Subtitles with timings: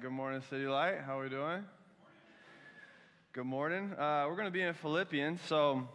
[0.00, 1.00] Good morning, City Light.
[1.04, 1.62] How are we doing?
[3.34, 3.92] Good morning.
[3.98, 5.42] Uh, we're going to be in Philippians.
[5.42, 5.86] So,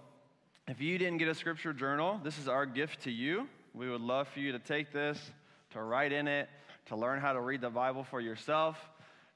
[0.67, 3.47] if you didn't get a scripture journal, this is our gift to you.
[3.73, 5.19] We would love for you to take this,
[5.71, 6.49] to write in it,
[6.87, 8.77] to learn how to read the Bible for yourself.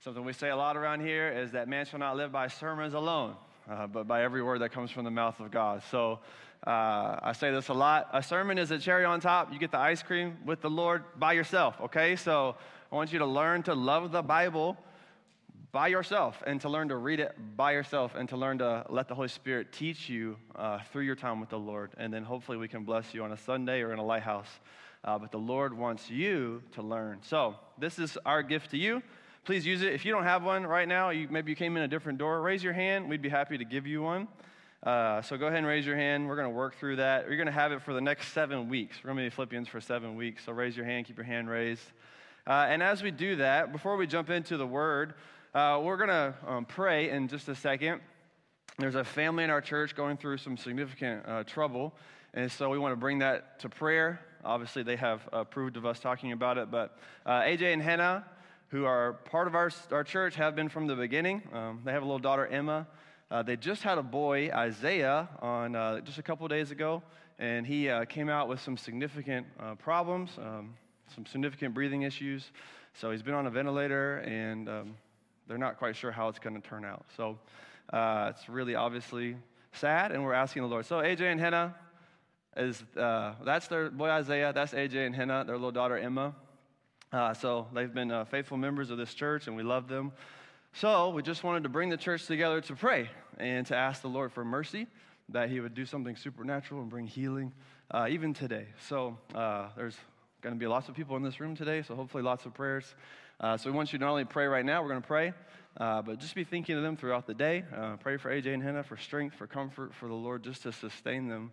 [0.04, 2.94] Something we say a lot around here is that man shall not live by sermons
[2.94, 3.34] alone,
[3.68, 5.82] uh, but by every word that comes from the mouth of God.
[5.90, 6.20] So,
[6.68, 8.10] uh, I say this a lot.
[8.14, 9.52] A sermon is a cherry on top.
[9.52, 12.16] You get the ice cream with the Lord by yourself, okay?
[12.16, 12.56] So,
[12.92, 14.76] I want you to learn to love the Bible
[15.72, 19.08] by yourself and to learn to read it by yourself and to learn to let
[19.08, 21.92] the Holy Spirit teach you uh, through your time with the Lord.
[21.98, 24.50] And then hopefully we can bless you on a Sunday or in a lighthouse.
[25.04, 27.20] Uh, but the Lord wants you to learn.
[27.22, 29.04] So this is our gift to you.
[29.46, 29.94] Please use it.
[29.94, 32.42] If you don't have one right now, you, maybe you came in a different door,
[32.42, 33.08] raise your hand.
[33.08, 34.28] We'd be happy to give you one.
[34.82, 36.28] Uh, so go ahead and raise your hand.
[36.28, 37.28] We're going to work through that.
[37.28, 38.98] You're going to have it for the next seven weeks.
[39.04, 40.46] We're going to be Philippians for seven weeks.
[40.46, 41.84] So raise your hand, keep your hand raised.
[42.48, 45.14] Uh, and as we do that, before we jump into the word,
[45.54, 48.02] uh, we're going to um, pray in just a second.
[48.78, 51.94] There's a family in our church going through some significant uh, trouble,
[52.34, 54.22] and so we want to bring that to prayer.
[54.46, 58.26] Obviously, they have approved of us talking about it, but uh, AJ and Hannah,
[58.70, 61.42] who are part of our, our church, have been from the beginning.
[61.52, 62.88] Um, they have a little daughter, Emma.
[63.30, 67.04] Uh, they just had a boy, Isaiah, on uh, just a couple days ago,
[67.38, 69.46] and he came out with some significant
[69.80, 70.32] problems.
[70.38, 70.76] Um,
[71.14, 72.52] some significant breathing issues.
[72.94, 74.96] So he's been on a ventilator, and um,
[75.48, 77.06] they're not quite sure how it's going to turn out.
[77.16, 77.38] So
[77.92, 79.36] uh, it's really obviously
[79.74, 80.86] sad, and we're asking the Lord.
[80.86, 81.76] So AJ and Hannah
[82.58, 84.52] is uh, that's their boy Isaiah.
[84.54, 86.34] That's AJ and Hannah, their little daughter Emma.
[87.12, 90.12] Uh, so they've been uh, faithful members of this church, and we love them.
[90.74, 94.08] So we just wanted to bring the church together to pray and to ask the
[94.08, 94.86] Lord for mercy,
[95.30, 97.52] that He would do something supernatural and bring healing,
[97.90, 98.68] uh, even today.
[98.88, 99.98] So uh, there's
[100.42, 102.96] going to be lots of people in this room today, so hopefully lots of prayers.
[103.40, 105.34] Uh, so we want you to not only pray right now, we're going to pray,
[105.78, 107.64] uh, but just be thinking of them throughout the day.
[107.76, 110.72] Uh, pray for AJ and Hannah for strength, for comfort, for the Lord just to
[110.72, 111.52] sustain them.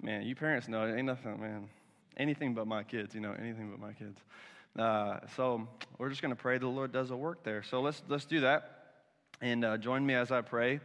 [0.00, 1.68] Man, you parents know it ain't nothing, man.
[2.16, 4.18] Anything but my kids, you know, anything but my kids.
[4.78, 7.62] Uh, so we're just going to pray the Lord does a work there.
[7.62, 8.94] So let's let's do that,
[9.40, 10.80] and uh, join me as I pray.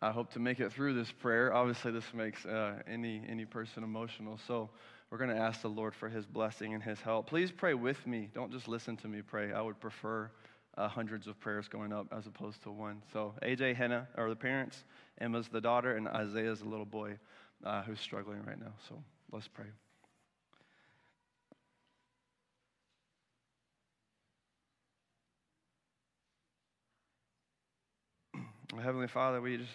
[0.00, 1.54] I hope to make it through this prayer.
[1.54, 4.38] Obviously, this makes uh, any any person emotional.
[4.46, 4.68] So
[5.14, 7.28] we're going to ask the Lord for his blessing and his help.
[7.28, 8.28] Please pray with me.
[8.34, 9.52] Don't just listen to me pray.
[9.52, 10.28] I would prefer
[10.76, 13.00] uh, hundreds of prayers going up as opposed to one.
[13.12, 14.82] So, AJ, Hannah are the parents,
[15.20, 17.16] Emma's the daughter, and Isaiah's the little boy
[17.64, 18.72] uh, who's struggling right now.
[18.88, 19.66] So, let's pray.
[28.82, 29.70] Heavenly Father, we just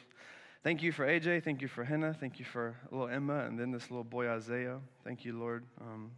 [0.62, 1.46] Thank you for AJ.
[1.46, 2.14] Thank you for Hannah.
[2.14, 4.80] Thank you for little Emma and then this little boy Isaiah.
[5.06, 6.12] Thank you, Lord, um,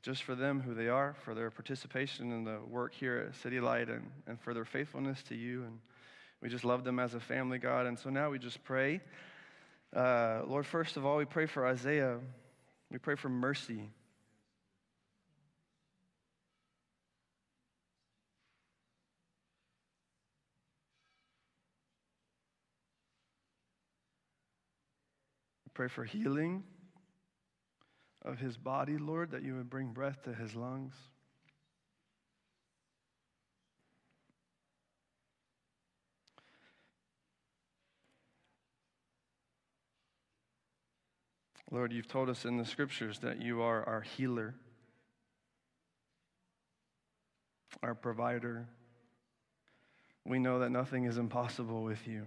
[0.00, 3.58] just for them, who they are, for their participation in the work here at City
[3.58, 5.64] Light and, and for their faithfulness to you.
[5.64, 5.80] And
[6.40, 7.86] we just love them as a family, God.
[7.86, 9.00] And so now we just pray.
[9.92, 12.20] Uh, Lord, first of all, we pray for Isaiah.
[12.92, 13.90] We pray for mercy.
[25.78, 26.64] Pray for healing
[28.24, 30.92] of his body, Lord, that you would bring breath to his lungs.
[41.70, 44.56] Lord, you've told us in the scriptures that you are our healer,
[47.84, 48.66] our provider.
[50.24, 52.26] We know that nothing is impossible with you.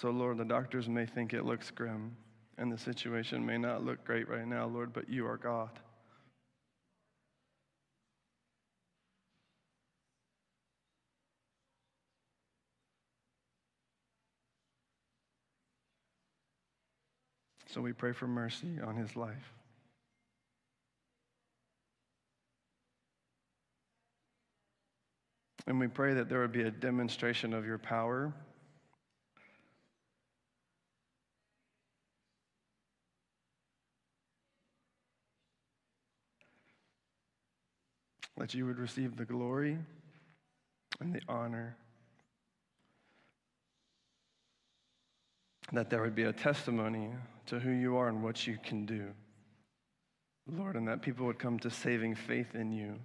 [0.00, 2.16] So, Lord, the doctors may think it looks grim,
[2.58, 5.70] and the situation may not look great right now, Lord, but you are God.
[17.72, 19.54] So we pray for mercy on his life.
[25.66, 28.34] And we pray that there would be a demonstration of your power
[38.38, 39.78] that you would receive the glory
[41.00, 41.76] and the honor.
[45.72, 47.10] That there would be a testimony
[47.46, 49.08] to who you are and what you can do.
[50.46, 52.98] Lord, and that people would come to saving faith in you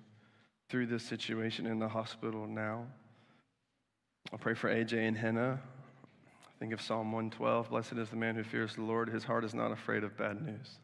[0.70, 2.86] through this situation in the hospital now.
[4.34, 5.62] I pray for AJ and Hannah.
[6.60, 7.70] Think of Psalm 112.
[7.70, 9.10] Blessed is the man who fears the Lord.
[9.10, 10.80] His heart is not afraid of bad news.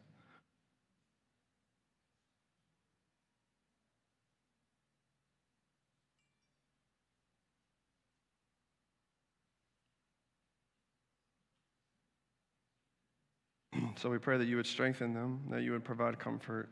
[13.96, 16.68] So we pray that you would strengthen them, that you would provide comfort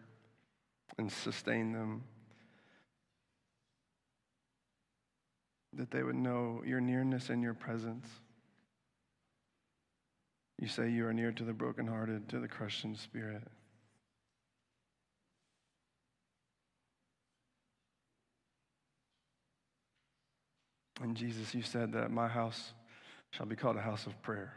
[0.98, 2.02] and sustain them,
[5.72, 8.06] that they would know your nearness and your presence.
[10.58, 13.42] You say you are near to the brokenhearted, to the crushed in spirit.
[21.00, 22.74] And Jesus, you said that my house
[23.30, 24.52] shall be called a house of prayer.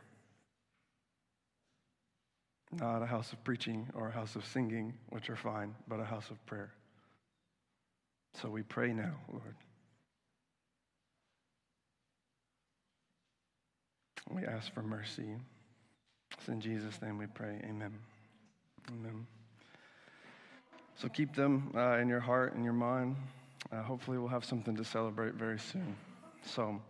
[2.79, 6.05] Not a house of preaching or a house of singing, which are fine, but a
[6.05, 6.73] house of prayer.
[8.41, 9.55] So we pray now, Lord.
[14.29, 15.35] We ask for mercy.
[16.33, 17.61] It's in Jesus' name we pray.
[17.63, 17.93] Amen.
[18.89, 19.25] Amen.
[20.97, 23.15] So keep them uh, in your heart and your mind.
[23.71, 25.95] Uh, hopefully, we'll have something to celebrate very soon.
[26.45, 26.81] So,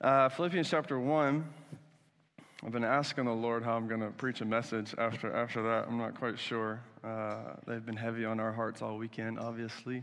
[0.00, 1.44] uh, Philippians chapter 1.
[2.66, 5.86] I've been asking the Lord how I'm going to preach a message after, after that.
[5.86, 6.80] I'm not quite sure.
[7.04, 10.02] Uh, they've been heavy on our hearts all weekend, obviously.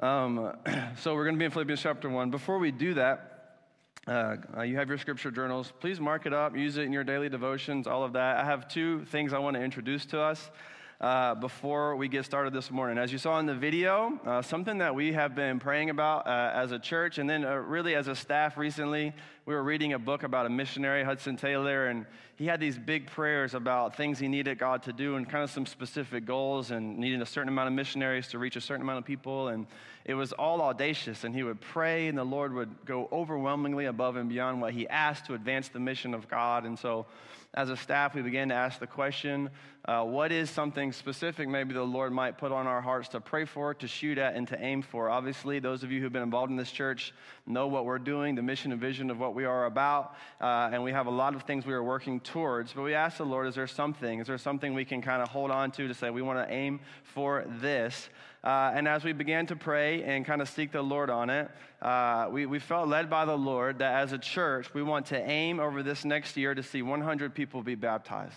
[0.00, 0.52] Um,
[0.98, 2.30] so, we're going to be in Philippians chapter 1.
[2.32, 3.60] Before we do that,
[4.08, 5.72] uh, uh, you have your scripture journals.
[5.78, 8.38] Please mark it up, use it in your daily devotions, all of that.
[8.38, 10.50] I have two things I want to introduce to us
[11.00, 12.98] uh, before we get started this morning.
[12.98, 16.50] As you saw in the video, uh, something that we have been praying about uh,
[16.52, 19.12] as a church and then uh, really as a staff recently
[19.48, 22.04] we were reading a book about a missionary, Hudson Taylor, and
[22.38, 25.50] he had these big prayers about things he needed God to do and kind of
[25.50, 29.00] some specific goals and needing a certain amount of missionaries to reach a certain amount
[29.00, 29.48] of people.
[29.48, 29.66] And
[30.04, 31.24] it was all audacious.
[31.24, 34.86] And he would pray, and the Lord would go overwhelmingly above and beyond what he
[34.88, 36.64] asked to advance the mission of God.
[36.64, 37.06] And so
[37.54, 39.50] as a staff, we began to ask the question
[39.84, 43.46] uh, what is something specific maybe the Lord might put on our hearts to pray
[43.46, 45.08] for, to shoot at, and to aim for?
[45.08, 47.14] Obviously, those of you who've been involved in this church
[47.46, 50.84] know what we're doing, the mission and vision of what we are about, uh, and
[50.84, 52.72] we have a lot of things we are working towards.
[52.72, 54.20] But we ask the Lord, is there something?
[54.20, 56.52] Is there something we can kind of hold on to to say we want to
[56.52, 58.08] aim for this?
[58.44, 61.50] Uh, and as we began to pray and kind of seek the Lord on it,
[61.82, 65.20] uh, we, we felt led by the Lord that as a church, we want to
[65.20, 68.34] aim over this next year to see 100 people be baptized.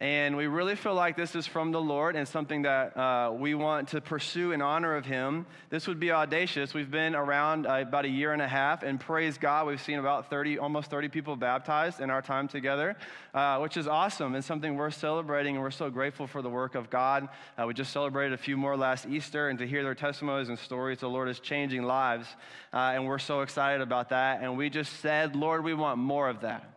[0.00, 3.54] And we really feel like this is from the Lord and something that uh, we
[3.54, 5.44] want to pursue in honor of Him.
[5.68, 6.72] This would be audacious.
[6.72, 9.98] We've been around uh, about a year and a half, and praise God, we've seen
[9.98, 12.96] about 30, almost 30 people baptized in our time together,
[13.34, 16.76] uh, which is awesome and something we're celebrating, and we're so grateful for the work
[16.76, 17.28] of God.
[17.58, 20.58] Uh, we just celebrated a few more last Easter, and to hear their testimonies and
[20.58, 22.26] stories, the Lord is changing lives,
[22.72, 24.40] uh, and we're so excited about that.
[24.40, 26.72] And we just said, Lord, we want more of that.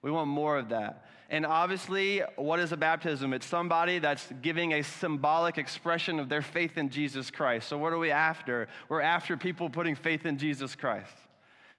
[0.00, 1.04] We want more of that.
[1.30, 3.32] And obviously, what is a baptism?
[3.32, 7.68] It's somebody that's giving a symbolic expression of their faith in Jesus Christ.
[7.68, 8.68] So, what are we after?
[8.88, 11.12] We're after people putting faith in Jesus Christ.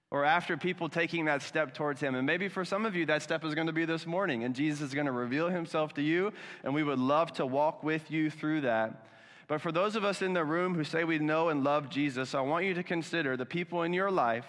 [0.10, 2.16] We're after people taking that step towards Him.
[2.16, 4.56] And maybe for some of you, that step is going to be this morning, and
[4.56, 6.32] Jesus is going to reveal Himself to you,
[6.64, 9.06] and we would love to walk with you through that.
[9.48, 12.34] But for those of us in the room who say we know and love Jesus,
[12.34, 14.48] I want you to consider the people in your life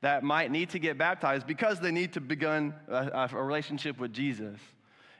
[0.00, 4.12] that might need to get baptized because they need to begin a, a, relationship with
[4.12, 4.58] Jesus.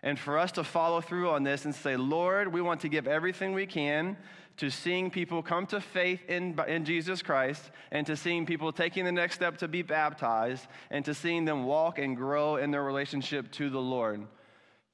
[0.03, 3.09] And for us to follow through on this and say, Lord, we want to give
[3.09, 4.17] everything we can
[4.59, 9.05] to seeing people come to faith in, in Jesus Christ and to seeing people taking
[9.05, 12.85] the next step to be baptized and to seeing them walk and grow in their
[12.85, 14.27] relationship to the Lord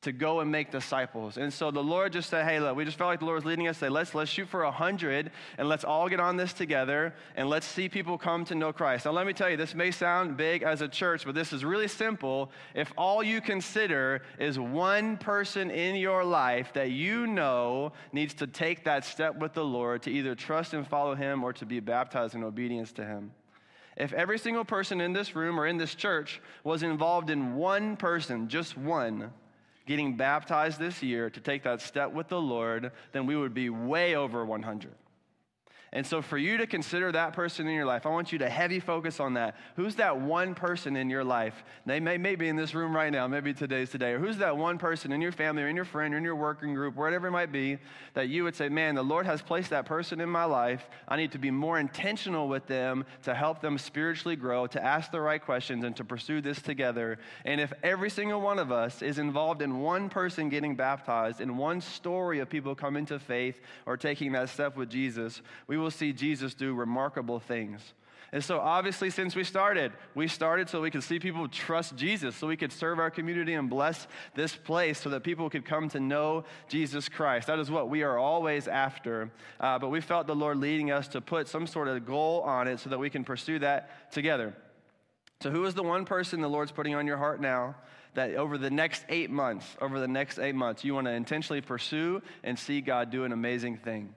[0.04, 1.36] to go and make disciples.
[1.36, 3.44] And so the Lord just said, hey, look, we just felt like the Lord was
[3.44, 6.52] leading us, say, let's, let's shoot for a 100 and let's all get on this
[6.52, 9.04] together and let's see people come to know Christ.
[9.04, 11.64] Now, let me tell you, this may sound big as a church, but this is
[11.64, 12.50] really simple.
[12.74, 18.46] If all you consider is one person in your life that you know needs to
[18.46, 21.80] take that step with the Lord to either trust and follow Him or to be
[21.80, 23.32] baptized in obedience to Him.
[23.96, 27.96] If every single person in this room or in this church was involved in one
[27.96, 29.32] person, just one,
[29.86, 33.70] getting baptized this year to take that step with the Lord, then we would be
[33.70, 34.92] way over 100.
[35.94, 38.50] And so, for you to consider that person in your life, I want you to
[38.50, 39.54] heavy focus on that.
[39.76, 41.62] Who's that one person in your life?
[41.86, 44.10] They may, may be in this room right now, maybe today's today.
[44.10, 46.34] Or who's that one person in your family or in your friend or in your
[46.34, 47.78] working group, whatever it might be,
[48.14, 50.88] that you would say, man, the Lord has placed that person in my life.
[51.06, 55.12] I need to be more intentional with them to help them spiritually grow, to ask
[55.12, 57.20] the right questions, and to pursue this together.
[57.44, 61.56] And if every single one of us is involved in one person getting baptized, in
[61.56, 65.83] one story of people coming to faith or taking that step with Jesus, we will
[65.84, 67.94] will see Jesus do remarkable things.
[68.32, 72.34] And so, obviously, since we started, we started so we could see people trust Jesus,
[72.34, 75.88] so we could serve our community and bless this place so that people could come
[75.90, 77.46] to know Jesus Christ.
[77.46, 79.30] That is what we are always after.
[79.60, 82.66] Uh, but we felt the Lord leading us to put some sort of goal on
[82.66, 84.52] it so that we can pursue that together.
[85.40, 87.76] So, who is the one person the Lord's putting on your heart now
[88.14, 91.60] that over the next eight months, over the next eight months, you want to intentionally
[91.60, 94.12] pursue and see God do an amazing thing?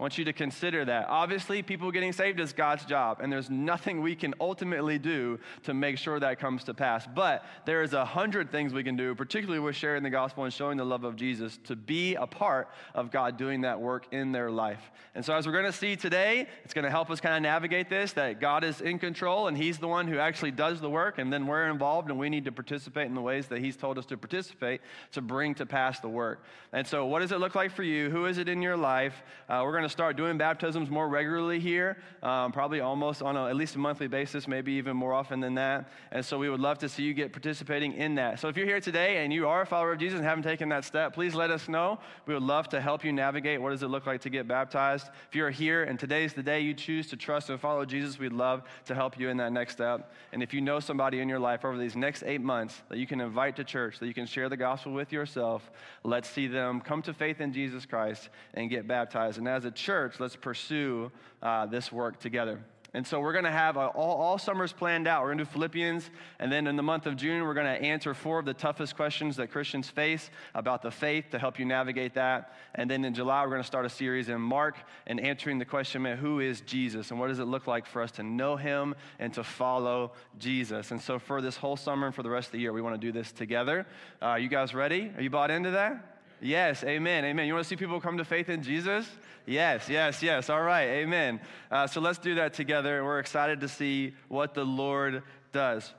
[0.00, 1.08] I want you to consider that.
[1.10, 5.74] Obviously, people getting saved is God's job, and there's nothing we can ultimately do to
[5.74, 7.06] make sure that comes to pass.
[7.06, 10.52] But there is a hundred things we can do, particularly with sharing the gospel and
[10.54, 14.32] showing the love of Jesus, to be a part of God doing that work in
[14.32, 14.80] their life.
[15.14, 17.42] And so, as we're going to see today, it's going to help us kind of
[17.42, 20.88] navigate this that God is in control, and He's the one who actually does the
[20.88, 23.76] work, and then we're involved, and we need to participate in the ways that He's
[23.76, 24.80] told us to participate
[25.12, 26.42] to bring to pass the work.
[26.72, 28.08] And so, what does it look like for you?
[28.08, 29.22] Who is it in your life?
[29.46, 33.46] Uh, we're going to start doing baptisms more regularly here, um, probably almost on a,
[33.46, 35.90] at least a monthly basis, maybe even more often than that.
[36.12, 38.40] And so we would love to see you get participating in that.
[38.40, 40.68] So if you're here today and you are a follower of Jesus and haven't taken
[40.70, 41.98] that step, please let us know.
[42.26, 45.08] We would love to help you navigate what does it look like to get baptized.
[45.28, 48.32] If you're here and today's the day you choose to trust and follow Jesus, we'd
[48.32, 50.12] love to help you in that next step.
[50.32, 53.06] And if you know somebody in your life over these next eight months that you
[53.06, 55.70] can invite to church, that you can share the gospel with yourself,
[56.04, 59.38] let's see them come to faith in Jesus Christ and get baptized.
[59.38, 61.10] And as a church, let's pursue
[61.42, 62.60] uh, this work together.
[62.92, 65.22] And so we're going to have all, all summers planned out.
[65.22, 66.10] We're going to do Philippians,
[66.40, 68.96] and then in the month of June, we're going to answer four of the toughest
[68.96, 72.52] questions that Christians face about the faith to help you navigate that.
[72.74, 75.64] And then in July, we're going to start a series in Mark and answering the
[75.64, 78.56] question, man, who is Jesus, and what does it look like for us to know
[78.56, 80.90] him and to follow Jesus?
[80.90, 83.00] And so for this whole summer and for the rest of the year, we want
[83.00, 83.86] to do this together.
[84.20, 85.12] Uh, are you guys ready?
[85.16, 86.19] Are you bought into that?
[86.40, 87.46] Yes, amen, amen.
[87.46, 89.06] You want to see people come to faith in Jesus?
[89.46, 90.48] Yes, yes, yes.
[90.48, 91.40] All right, amen.
[91.70, 93.04] Uh, so let's do that together.
[93.04, 95.92] We're excited to see what the Lord does.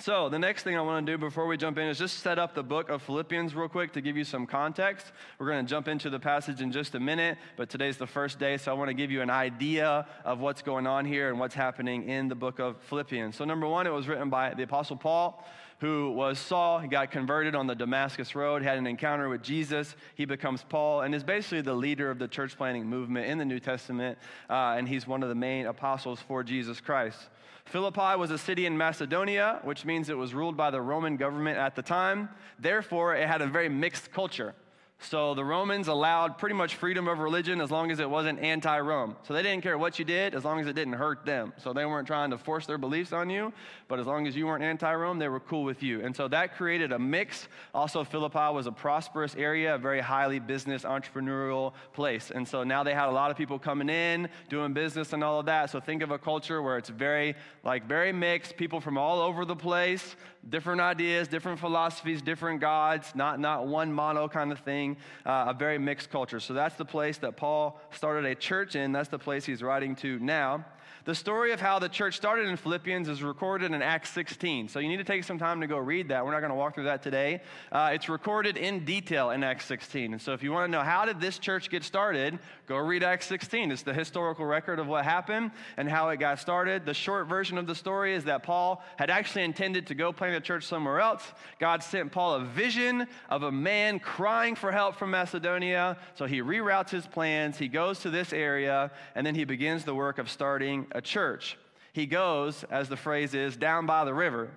[0.00, 2.36] So, the next thing I want to do before we jump in is just set
[2.36, 5.12] up the book of Philippians real quick to give you some context.
[5.38, 8.40] We're going to jump into the passage in just a minute, but today's the first
[8.40, 11.38] day, so I want to give you an idea of what's going on here and
[11.38, 13.36] what's happening in the book of Philippians.
[13.36, 15.46] So, number one, it was written by the Apostle Paul
[15.80, 16.78] who was Saul.
[16.78, 19.96] He got converted on the Damascus Road, had an encounter with Jesus.
[20.14, 23.44] He becomes Paul and is basically the leader of the church planting movement in the
[23.44, 27.18] New Testament, uh, and he's one of the main apostles for Jesus Christ.
[27.66, 31.58] Philippi was a city in Macedonia, which means it was ruled by the Roman government
[31.58, 32.28] at the time.
[32.58, 34.54] Therefore, it had a very mixed culture.
[35.00, 38.78] So the Romans allowed pretty much freedom of religion as long as it wasn't anti
[38.80, 39.16] Rome.
[39.22, 41.52] So they didn't care what you did as long as it didn't hurt them.
[41.58, 43.52] So they weren't trying to force their beliefs on you,
[43.88, 46.02] but as long as you weren't anti Rome, they were cool with you.
[46.02, 47.48] And so that created a mix.
[47.74, 52.30] Also, Philippi was a prosperous area, a very highly business entrepreneurial place.
[52.30, 55.40] And so now they had a lot of people coming in, doing business and all
[55.40, 55.70] of that.
[55.70, 59.44] So think of a culture where it's very, like, very mixed, people from all over
[59.44, 60.16] the place,
[60.48, 64.83] different ideas, different philosophies, different gods, not, not one mono kind of thing,
[65.26, 66.40] uh, a very mixed culture.
[66.40, 68.92] So that's the place that Paul started a church in.
[68.92, 70.64] That's the place he's writing to now.
[71.04, 74.68] The story of how the church started in Philippians is recorded in Acts 16.
[74.68, 76.24] So you need to take some time to go read that.
[76.24, 77.42] We're not going to walk through that today.
[77.70, 80.14] Uh, it's recorded in detail in Acts 16.
[80.14, 83.02] And so if you want to know how did this church get started, go read
[83.02, 83.70] Acts 16.
[83.70, 86.86] It's the historical record of what happened and how it got started.
[86.86, 90.36] The short version of the story is that Paul had actually intended to go plant
[90.36, 91.22] a church somewhere else.
[91.58, 95.98] God sent Paul a vision of a man crying for help from Macedonia.
[96.14, 97.58] So he reroutes his plans.
[97.58, 101.58] He goes to this area and then he begins the work of starting a church.
[101.92, 104.50] He goes, as the phrase is, down by the river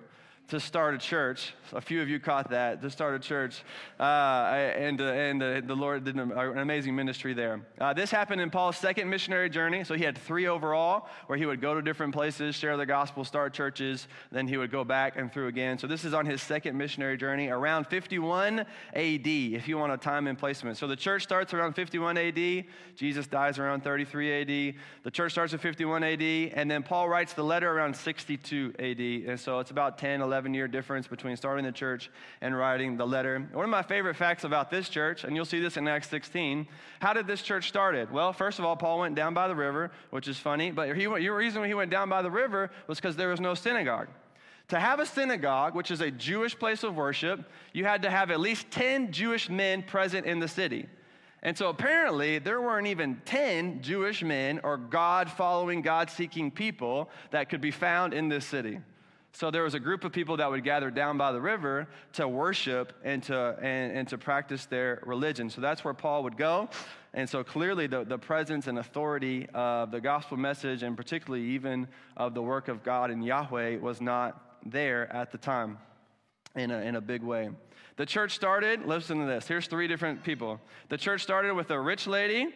[0.48, 1.52] to start a church.
[1.72, 3.62] A few of you caught that, to start a church.
[4.00, 7.60] Uh, and uh, and uh, the Lord did an, an amazing ministry there.
[7.78, 9.84] Uh, this happened in Paul's second missionary journey.
[9.84, 13.24] So he had three overall, where he would go to different places, share the gospel,
[13.24, 15.76] start churches, then he would go back and through again.
[15.76, 19.98] So this is on his second missionary journey around 51 AD, if you want a
[19.98, 20.78] time and placement.
[20.78, 22.64] So the church starts around 51 AD.
[22.96, 24.74] Jesus dies around 33 AD.
[25.02, 26.22] The church starts at 51 AD.
[26.22, 29.30] And then Paul writes the letter around 62 AD.
[29.30, 32.96] And so it's about 10, 11 11 year difference between starting the church and writing
[32.96, 33.44] the letter.
[33.52, 36.68] One of my favorite facts about this church, and you'll see this in Acts 16,
[37.00, 38.12] how did this church started?
[38.12, 41.06] Well, first of all, Paul went down by the river, which is funny, but he,
[41.06, 44.06] the reason he went down by the river was because there was no synagogue.
[44.68, 48.30] To have a synagogue, which is a Jewish place of worship, you had to have
[48.30, 50.86] at least 10 Jewish men present in the city.
[51.42, 57.10] And so apparently, there weren't even 10 Jewish men or God following, God seeking people
[57.32, 58.78] that could be found in this city.
[59.32, 62.26] So there was a group of people that would gather down by the river to
[62.26, 65.50] worship and to, and, and to practice their religion.
[65.50, 66.68] So that's where Paul would go.
[67.14, 71.88] And so clearly, the, the presence and authority of the gospel message, and particularly even
[72.16, 75.78] of the work of God in Yahweh, was not there at the time
[76.56, 77.50] in a, in a big way.
[77.96, 79.46] The church started, listen to this.
[79.46, 80.60] Here's three different people.
[80.88, 82.54] The church started with a rich lady,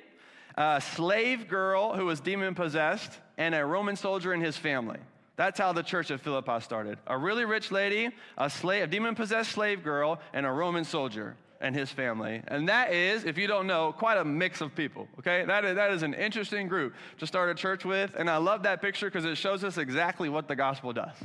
[0.57, 4.99] a slave girl who was demon possessed, and a Roman soldier and his family.
[5.37, 6.99] That's how the church at Philippi started.
[7.07, 11.75] A really rich lady, a slave, a demon-possessed slave girl, and a Roman soldier and
[11.75, 12.43] his family.
[12.49, 15.45] And that is, if you don't know, quite a mix of people, okay?
[15.45, 18.15] That is, that is an interesting group to start a church with.
[18.17, 21.17] And I love that picture because it shows us exactly what the gospel does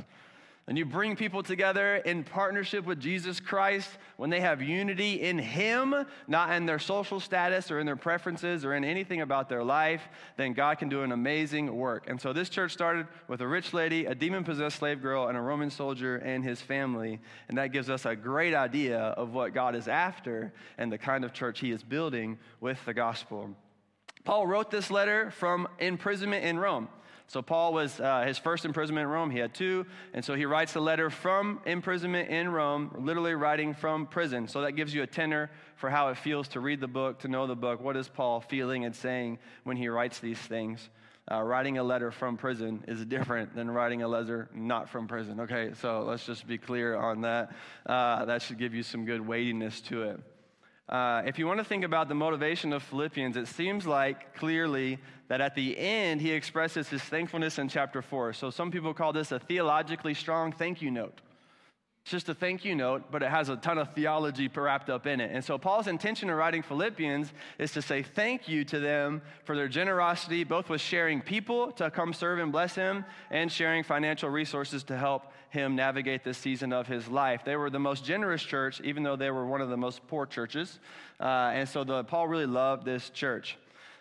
[0.68, 5.38] and you bring people together in partnership with Jesus Christ when they have unity in
[5.38, 5.94] Him,
[6.26, 10.06] not in their social status or in their preferences or in anything about their life,
[10.36, 12.04] then God can do an amazing work.
[12.06, 15.38] And so this church started with a rich lady, a demon possessed slave girl, and
[15.38, 17.18] a Roman soldier and his family.
[17.48, 21.24] And that gives us a great idea of what God is after and the kind
[21.24, 23.48] of church He is building with the gospel.
[24.24, 26.88] Paul wrote this letter from imprisonment in Rome.
[27.28, 29.30] So, Paul was uh, his first imprisonment in Rome.
[29.30, 29.86] He had two.
[30.14, 34.48] And so he writes a letter from imprisonment in Rome, literally writing from prison.
[34.48, 37.28] So, that gives you a tenor for how it feels to read the book, to
[37.28, 37.80] know the book.
[37.80, 40.88] What is Paul feeling and saying when he writes these things?
[41.30, 45.40] Uh, writing a letter from prison is different than writing a letter not from prison.
[45.40, 47.52] Okay, so let's just be clear on that.
[47.84, 50.20] Uh, that should give you some good weightiness to it.
[50.88, 54.98] Uh, if you want to think about the motivation of Philippians, it seems like clearly
[55.28, 58.32] that at the end he expresses his thankfulness in chapter 4.
[58.32, 61.20] So some people call this a theologically strong thank you note.
[62.08, 65.06] It's just a thank you note, but it has a ton of theology wrapped up
[65.06, 65.30] in it.
[65.30, 69.54] And so Paul's intention in writing Philippians is to say thank you to them for
[69.54, 74.30] their generosity, both with sharing people to come serve and bless him, and sharing financial
[74.30, 77.42] resources to help him navigate this season of his life.
[77.44, 80.24] They were the most generous church, even though they were one of the most poor
[80.24, 80.80] churches.
[81.20, 83.58] Uh, and so the, Paul really loved this church.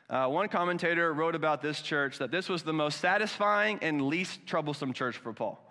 [0.10, 4.48] Uh, one commentator wrote about this church that this was the most satisfying and least
[4.48, 5.67] troublesome church for Paul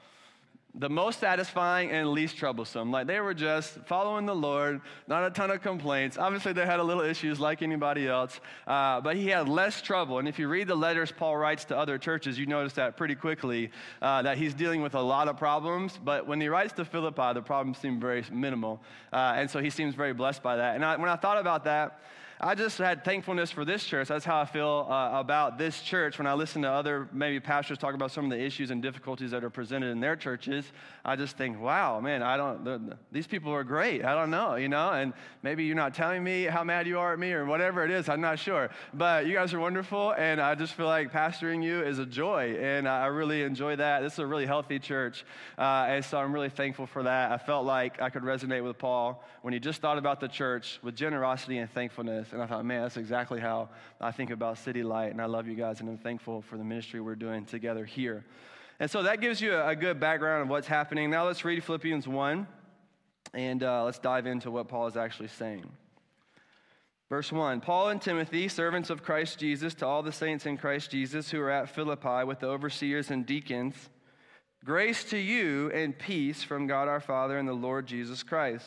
[0.78, 2.90] the most satisfying and least troublesome.
[2.90, 6.18] Like they were just following the Lord, not a ton of complaints.
[6.18, 10.18] Obviously, they had a little issues like anybody else, uh, but he had less trouble.
[10.18, 13.14] And if you read the letters Paul writes to other churches, you notice that pretty
[13.14, 13.70] quickly
[14.02, 15.98] uh, that he's dealing with a lot of problems.
[16.02, 18.80] But when he writes to Philippi, the problems seem very minimal.
[19.12, 20.74] Uh, and so he seems very blessed by that.
[20.74, 22.00] And I, when I thought about that,
[22.38, 24.08] I just had thankfulness for this church.
[24.08, 26.18] That's how I feel uh, about this church.
[26.18, 29.30] When I listen to other maybe pastors talk about some of the issues and difficulties
[29.30, 30.70] that are presented in their churches,
[31.02, 32.94] I just think, wow, man, I don't.
[33.10, 34.04] These people are great.
[34.04, 34.90] I don't know, you know.
[34.90, 37.90] And maybe you're not telling me how mad you are at me or whatever it
[37.90, 38.06] is.
[38.06, 38.68] I'm not sure.
[38.92, 42.58] But you guys are wonderful, and I just feel like pastoring you is a joy,
[42.60, 44.00] and I really enjoy that.
[44.00, 45.24] This is a really healthy church,
[45.56, 47.32] uh, and so I'm really thankful for that.
[47.32, 50.78] I felt like I could resonate with Paul when he just thought about the church
[50.82, 52.32] with generosity and thankfulness this.
[52.32, 53.68] And I thought, man, that's exactly how
[54.00, 55.12] I think about City Light.
[55.12, 58.24] And I love you guys, and I'm thankful for the ministry we're doing together here.
[58.78, 61.10] And so that gives you a, good background of what's happening.
[61.10, 62.46] Now let's read Philippians 1,
[63.32, 65.64] and uh, let's dive into what Paul is actually saying.
[67.08, 70.90] Verse 1 Paul and Timothy, servants of Christ Jesus, to all the saints in Christ
[70.90, 73.74] Jesus who are at Philippi with the overseers and deacons,
[74.64, 78.66] grace to you and peace from God our Father and the Lord Jesus Christ.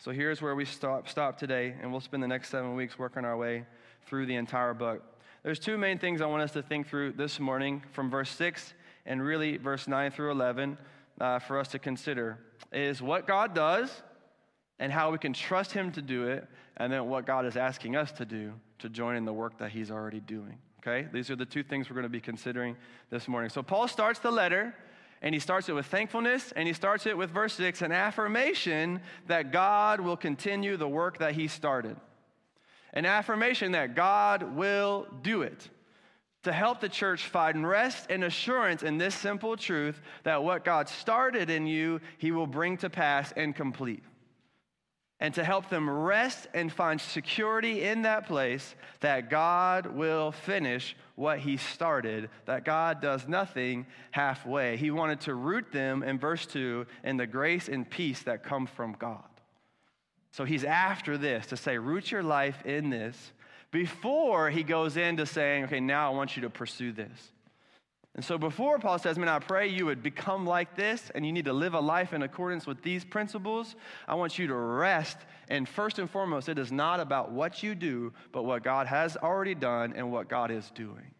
[0.00, 3.26] So here's where we stop, stop today, and we'll spend the next seven weeks working
[3.26, 3.66] our way
[4.06, 5.02] through the entire book.
[5.42, 8.72] There's two main things I want us to think through this morning from verse 6
[9.04, 10.78] and really verse 9 through 11
[11.20, 12.38] uh, for us to consider
[12.72, 13.90] is what God does
[14.78, 17.94] and how we can trust Him to do it, and then what God is asking
[17.94, 20.56] us to do to join in the work that He's already doing.
[20.78, 21.08] Okay?
[21.12, 22.74] These are the two things we're going to be considering
[23.10, 23.50] this morning.
[23.50, 24.74] So Paul starts the letter
[25.22, 29.00] and he starts it with thankfulness, and he starts it with verse 6 an affirmation
[29.26, 31.96] that God will continue the work that he started.
[32.92, 35.68] An affirmation that God will do it.
[36.44, 40.88] To help the church find rest and assurance in this simple truth that what God
[40.88, 44.02] started in you, he will bring to pass and complete
[45.20, 50.96] and to help them rest and find security in that place that God will finish
[51.14, 54.78] what He started, that God does nothing halfway.
[54.78, 58.66] He wanted to root them in verse 2 in the grace and peace that come
[58.66, 59.22] from God.
[60.32, 63.32] So he's after this to say, root your life in this
[63.70, 67.32] before he goes into saying, okay, now I want you to pursue this.
[68.16, 71.32] And so before Paul says, man, I pray you would become like this and you
[71.32, 73.76] need to live a life in accordance with these principles,
[74.08, 75.16] I want you to rest.
[75.48, 79.16] And first and foremost, it is not about what you do, but what God has
[79.16, 81.14] already done and what God is doing.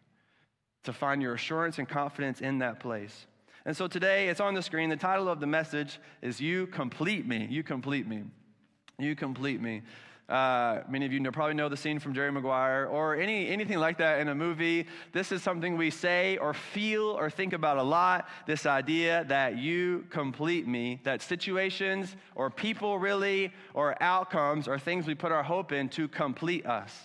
[0.83, 3.25] To find your assurance and confidence in that place.
[3.65, 4.89] And so today, it's on the screen.
[4.89, 7.47] The title of the message is You Complete Me.
[7.49, 8.23] You Complete Me.
[8.97, 9.83] You Complete Me.
[10.31, 13.79] Uh, many of you know, probably know the scene from Jerry Maguire or any, anything
[13.79, 14.87] like that in a movie.
[15.11, 19.57] This is something we say or feel or think about a lot this idea that
[19.57, 25.43] you complete me, that situations or people really or outcomes or things we put our
[25.43, 26.97] hope in to complete us.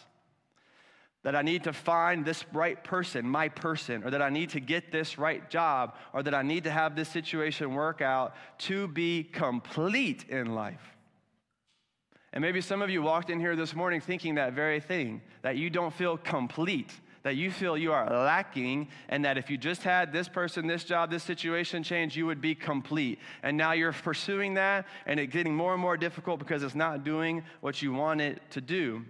[1.25, 4.61] That I need to find this right person, my person, or that I need to
[4.61, 8.87] get this right job, or that I need to have this situation work out to
[8.87, 10.96] be complete in life.
[12.37, 15.57] And maybe some of you walked in here this morning thinking that very thing that
[15.57, 19.83] you don't feel complete, that you feel you are lacking, and that if you just
[19.83, 23.21] had this person, this job, this situation change, you would be complete.
[23.43, 27.05] And now you're pursuing that, and it's getting more and more difficult because it's not
[27.05, 29.03] doing what you want it to do.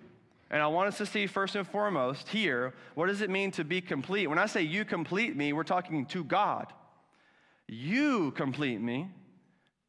[0.49, 3.65] And I want us to see first and foremost here what does it mean to
[3.65, 4.29] be complete?
[4.29, 6.73] When I say you complete me, we're talking to God.
[7.67, 9.11] You complete me,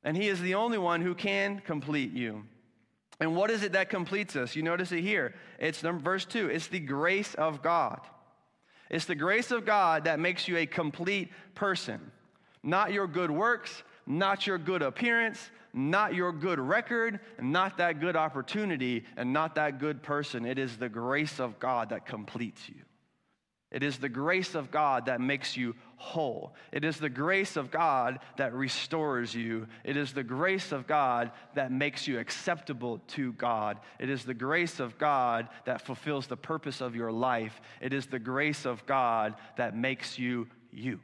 [0.04, 2.44] and He is the only one who can complete you.
[3.20, 4.56] And what is it that completes us?
[4.56, 5.34] You notice it here.
[5.60, 6.50] It's number, verse 2.
[6.50, 8.02] It's the grace of God.
[8.90, 12.12] It's the grace of God that makes you a complete person.
[12.64, 18.16] Not your good works, not your good appearance, not your good record, not that good
[18.16, 20.46] opportunity, and not that good person.
[20.46, 22.76] It is the grace of God that completes you.
[23.70, 26.56] It is the grace of God that makes you whole.
[26.72, 29.68] It is the grace of God that restores you.
[29.84, 33.80] It is the grace of God that makes you acceptable to God.
[34.00, 37.60] It is the grace of God that fulfills the purpose of your life.
[37.82, 41.00] It is the grace of God that makes you you.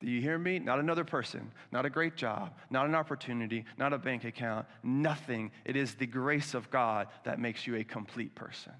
[0.00, 0.58] Do you hear me?
[0.60, 5.50] Not another person, not a great job, not an opportunity, not a bank account, nothing.
[5.64, 8.72] It is the grace of God that makes you a complete person.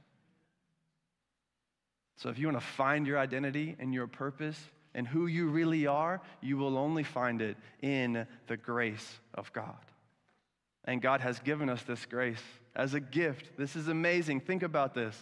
[2.18, 4.58] So if you want to find your identity and your purpose
[4.92, 9.76] and who you really are, you will only find it in the grace of God.
[10.84, 12.42] And God has given us this grace
[12.74, 13.56] as a gift.
[13.56, 14.40] This is amazing.
[14.40, 15.16] Think about this.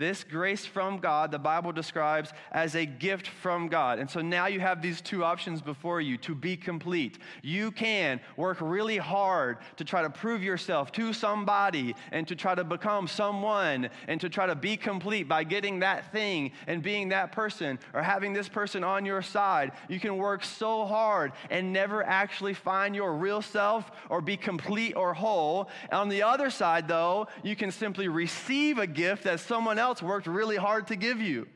[0.00, 3.98] This grace from God, the Bible describes as a gift from God.
[3.98, 7.18] And so now you have these two options before you to be complete.
[7.42, 12.54] You can work really hard to try to prove yourself to somebody and to try
[12.54, 17.10] to become someone and to try to be complete by getting that thing and being
[17.10, 19.72] that person or having this person on your side.
[19.86, 24.94] You can work so hard and never actually find your real self or be complete
[24.96, 25.68] or whole.
[25.92, 30.02] On the other side, though, you can simply receive a gift that someone else else
[30.02, 31.46] worked really hard to give you.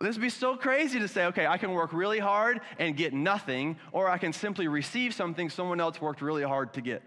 [0.00, 3.12] This would be so crazy to say, okay, I can work really hard and get
[3.12, 7.02] nothing, or I can simply receive something someone else worked really hard to get.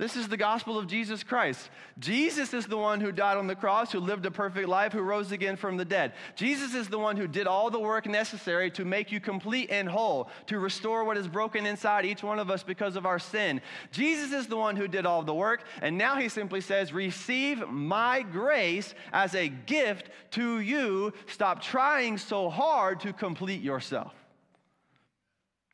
[0.00, 1.68] This is the gospel of Jesus Christ.
[1.98, 5.02] Jesus is the one who died on the cross, who lived a perfect life, who
[5.02, 6.14] rose again from the dead.
[6.36, 9.86] Jesus is the one who did all the work necessary to make you complete and
[9.86, 13.60] whole, to restore what is broken inside each one of us because of our sin.
[13.92, 17.68] Jesus is the one who did all the work, and now he simply says, Receive
[17.68, 21.12] my grace as a gift to you.
[21.26, 24.14] Stop trying so hard to complete yourself.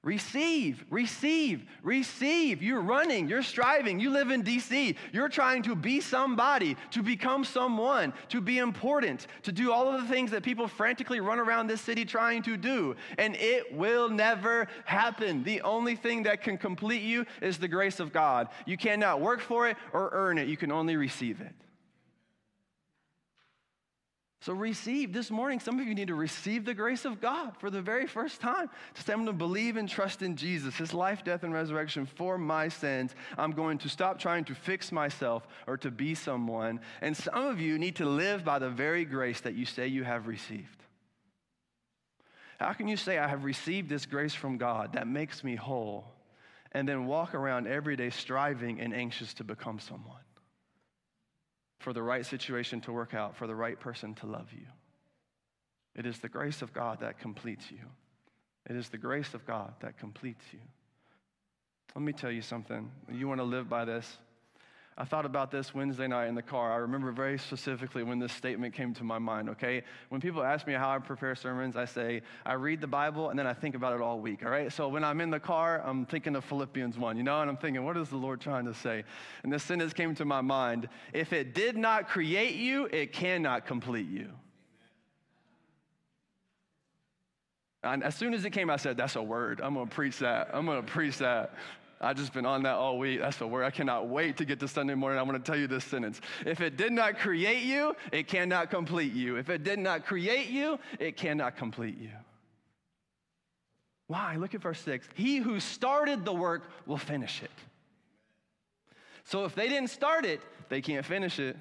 [0.06, 2.62] Receive, receive, receive.
[2.62, 4.94] You're running, you're striving, you live in DC.
[5.12, 10.00] You're trying to be somebody, to become someone, to be important, to do all of
[10.00, 12.94] the things that people frantically run around this city trying to do.
[13.18, 15.42] And it will never happen.
[15.42, 18.46] The only thing that can complete you is the grace of God.
[18.64, 21.65] You cannot work for it or earn it, you can only receive it.
[24.46, 25.58] So receive this morning.
[25.58, 28.70] Some of you need to receive the grace of God for the very first time.
[28.94, 32.38] Just I'm going to believe and trust in Jesus, his life, death, and resurrection for
[32.38, 33.16] my sins.
[33.36, 36.78] I'm going to stop trying to fix myself or to be someone.
[37.00, 40.04] And some of you need to live by the very grace that you say you
[40.04, 40.84] have received.
[42.60, 46.04] How can you say, I have received this grace from God that makes me whole,
[46.70, 50.25] and then walk around every day striving and anxious to become someone?
[51.78, 54.66] For the right situation to work out, for the right person to love you.
[55.94, 57.80] It is the grace of God that completes you.
[58.68, 60.60] It is the grace of God that completes you.
[61.94, 62.90] Let me tell you something.
[63.10, 64.18] You want to live by this?
[64.98, 66.72] I thought about this Wednesday night in the car.
[66.72, 69.82] I remember very specifically when this statement came to my mind, okay?
[70.08, 73.38] When people ask me how I prepare sermons, I say, I read the Bible and
[73.38, 74.72] then I think about it all week, all right?
[74.72, 77.58] So when I'm in the car, I'm thinking of Philippians 1, you know, and I'm
[77.58, 79.04] thinking, what is the Lord trying to say?
[79.42, 83.66] And this sentence came to my mind if it did not create you, it cannot
[83.66, 84.30] complete you.
[87.82, 89.60] And as soon as it came, I said, That's a word.
[89.62, 90.50] I'm going to preach that.
[90.52, 91.54] I'm going to preach that.
[92.00, 93.20] I've just been on that all week.
[93.20, 93.64] That's the word.
[93.64, 95.18] I cannot wait to get to Sunday morning.
[95.18, 96.20] I want to tell you this sentence.
[96.44, 99.36] If it did not create you, it cannot complete you.
[99.36, 102.10] If it did not create you, it cannot complete you.
[104.08, 104.36] Why?
[104.36, 105.08] Look at verse 6.
[105.14, 107.50] He who started the work will finish it.
[109.24, 111.56] So if they didn't start it, they can't finish it.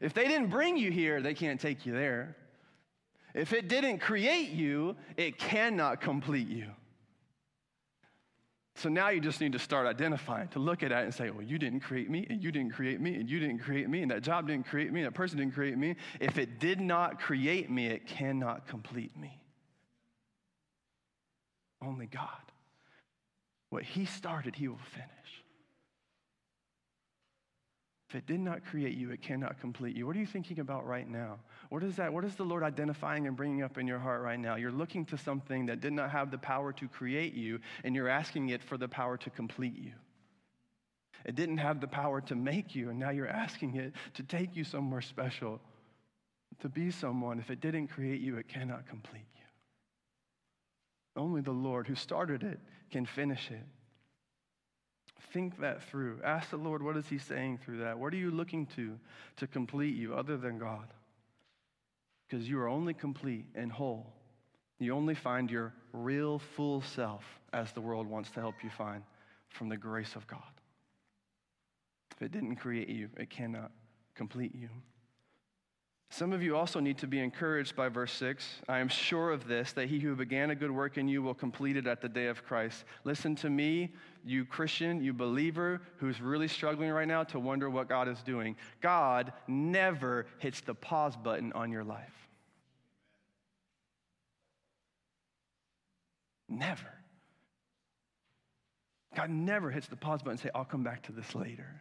[0.00, 2.34] If they didn't bring you here, they can't take you there.
[3.34, 6.66] If it didn't create you, it cannot complete you.
[8.80, 11.42] So now you just need to start identifying, to look at it and say, well,
[11.42, 14.10] you didn't create me, and you didn't create me, and you didn't create me, and
[14.10, 15.96] that job didn't create me, and that person didn't create me.
[16.18, 19.38] If it did not create me, it cannot complete me.
[21.82, 22.28] Only God.
[23.68, 25.10] What He started, He will finish.
[28.10, 30.04] If it did not create you, it cannot complete you.
[30.04, 31.38] What are you thinking about right now?
[31.68, 32.12] What is that?
[32.12, 34.56] What is the Lord identifying and bringing up in your heart right now?
[34.56, 38.08] You're looking to something that did not have the power to create you, and you're
[38.08, 39.92] asking it for the power to complete you.
[41.24, 44.56] It didn't have the power to make you, and now you're asking it to take
[44.56, 45.60] you somewhere special,
[46.58, 47.38] to be someone.
[47.38, 51.22] If it didn't create you, it cannot complete you.
[51.22, 52.58] Only the Lord who started it
[52.90, 53.64] can finish it.
[55.32, 56.20] Think that through.
[56.24, 57.98] Ask the Lord, what is He saying through that?
[57.98, 58.98] What are you looking to
[59.36, 60.86] to complete you other than God?
[62.28, 64.12] Because you are only complete and whole.
[64.78, 69.02] You only find your real, full self as the world wants to help you find
[69.50, 70.40] from the grace of God.
[72.16, 73.72] If it didn't create you, it cannot
[74.14, 74.68] complete you.
[76.12, 78.44] Some of you also need to be encouraged by verse 6.
[78.68, 81.34] I am sure of this, that he who began a good work in you will
[81.34, 82.84] complete it at the day of Christ.
[83.04, 83.92] Listen to me,
[84.24, 88.56] you Christian, you believer who's really struggling right now to wonder what God is doing.
[88.80, 92.28] God never hits the pause button on your life.
[96.48, 96.92] Never.
[99.14, 101.80] God never hits the pause button and say, I'll come back to this later.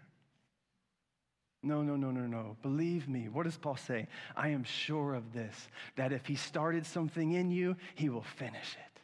[1.61, 2.55] No, no, no, no, no.
[2.61, 3.27] Believe me.
[3.27, 4.07] What does Paul say?
[4.35, 5.67] I am sure of this,
[5.97, 9.01] that if he started something in you, he will finish it.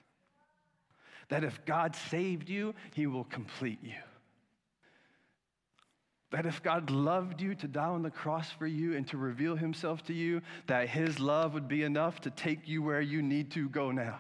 [1.30, 3.96] That if God saved you, he will complete you.
[6.32, 9.56] That if God loved you to die on the cross for you and to reveal
[9.56, 13.52] himself to you, that his love would be enough to take you where you need
[13.52, 14.20] to go now.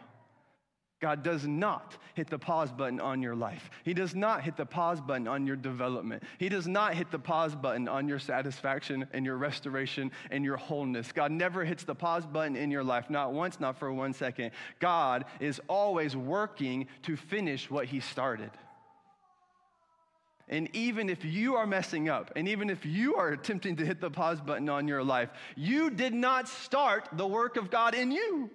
[1.01, 3.69] God does not hit the pause button on your life.
[3.83, 6.23] He does not hit the pause button on your development.
[6.37, 10.55] He does not hit the pause button on your satisfaction and your restoration and your
[10.55, 11.11] wholeness.
[11.11, 14.51] God never hits the pause button in your life, not once, not for one second.
[14.79, 18.51] God is always working to finish what He started.
[20.47, 23.99] And even if you are messing up, and even if you are attempting to hit
[23.99, 28.11] the pause button on your life, you did not start the work of God in
[28.11, 28.49] you.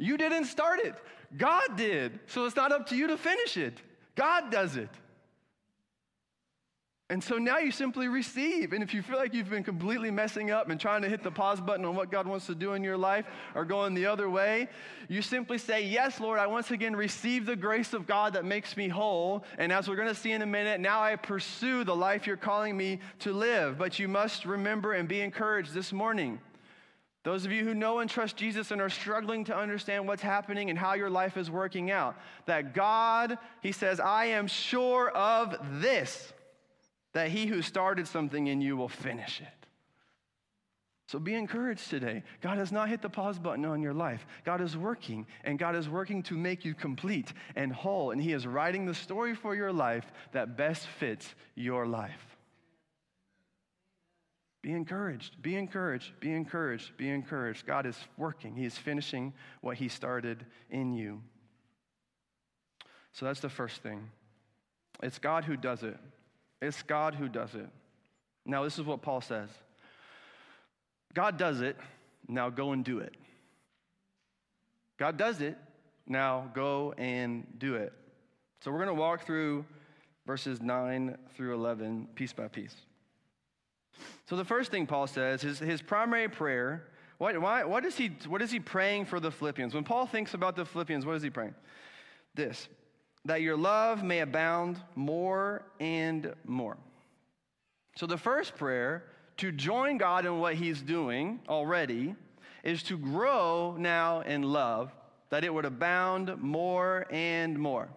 [0.00, 0.94] You didn't start it,
[1.36, 2.18] God did.
[2.26, 3.74] So it's not up to you to finish it,
[4.16, 4.88] God does it.
[7.10, 8.72] And so now you simply receive.
[8.72, 11.30] And if you feel like you've been completely messing up and trying to hit the
[11.30, 14.30] pause button on what God wants to do in your life or going the other
[14.30, 14.68] way,
[15.08, 18.76] you simply say, Yes, Lord, I once again receive the grace of God that makes
[18.76, 19.42] me whole.
[19.58, 22.36] And as we're going to see in a minute, now I pursue the life you're
[22.36, 23.76] calling me to live.
[23.76, 26.38] But you must remember and be encouraged this morning
[27.22, 30.70] those of you who know and trust Jesus and are struggling to understand what's happening
[30.70, 35.56] and how your life is working out, that God, He says, I am sure of
[35.82, 36.32] this,
[37.12, 39.60] that He who started something in you will finish it.
[41.08, 42.22] So be encouraged today.
[42.40, 44.24] God has not hit the pause button on your life.
[44.44, 48.32] God is working, and God is working to make you complete and whole, and He
[48.32, 52.38] is writing the story for your life that best fits your life.
[54.62, 57.66] Be encouraged, be encouraged, be encouraged, be encouraged.
[57.66, 61.22] God is working, He is finishing what He started in you.
[63.12, 64.08] So that's the first thing.
[65.02, 65.96] It's God who does it.
[66.60, 67.68] It's God who does it.
[68.44, 69.48] Now, this is what Paul says
[71.14, 71.76] God does it,
[72.28, 73.14] now go and do it.
[74.98, 75.56] God does it,
[76.06, 77.92] now go and do it.
[78.62, 79.64] So we're going to walk through
[80.26, 82.76] verses 9 through 11 piece by piece.
[84.26, 86.86] So the first thing Paul says is his primary prayer.
[87.18, 89.74] What, why, what, is he, what is he praying for the Philippians?
[89.74, 91.54] When Paul thinks about the Philippians, what is he praying?
[92.34, 92.68] This
[93.24, 96.76] that your love may abound more and more.
[97.96, 99.04] So, the first prayer
[99.38, 102.14] to join God in what He's doing already
[102.62, 104.92] is to grow now in love,
[105.30, 107.88] that it would abound more and more.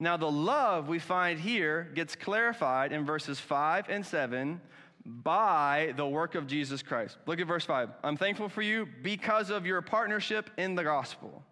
[0.00, 4.60] Now, the love we find here gets clarified in verses 5 and 7
[5.04, 7.16] by the work of Jesus Christ.
[7.26, 7.90] Look at verse 5.
[8.04, 11.42] I'm thankful for you because of your partnership in the gospel.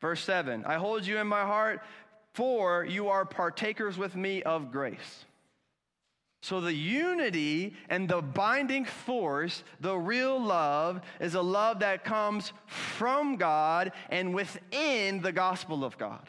[0.00, 1.80] Verse 7 I hold you in my heart,
[2.34, 5.24] for you are partakers with me of grace.
[6.40, 12.52] So, the unity and the binding force, the real love, is a love that comes
[12.66, 16.28] from God and within the gospel of God.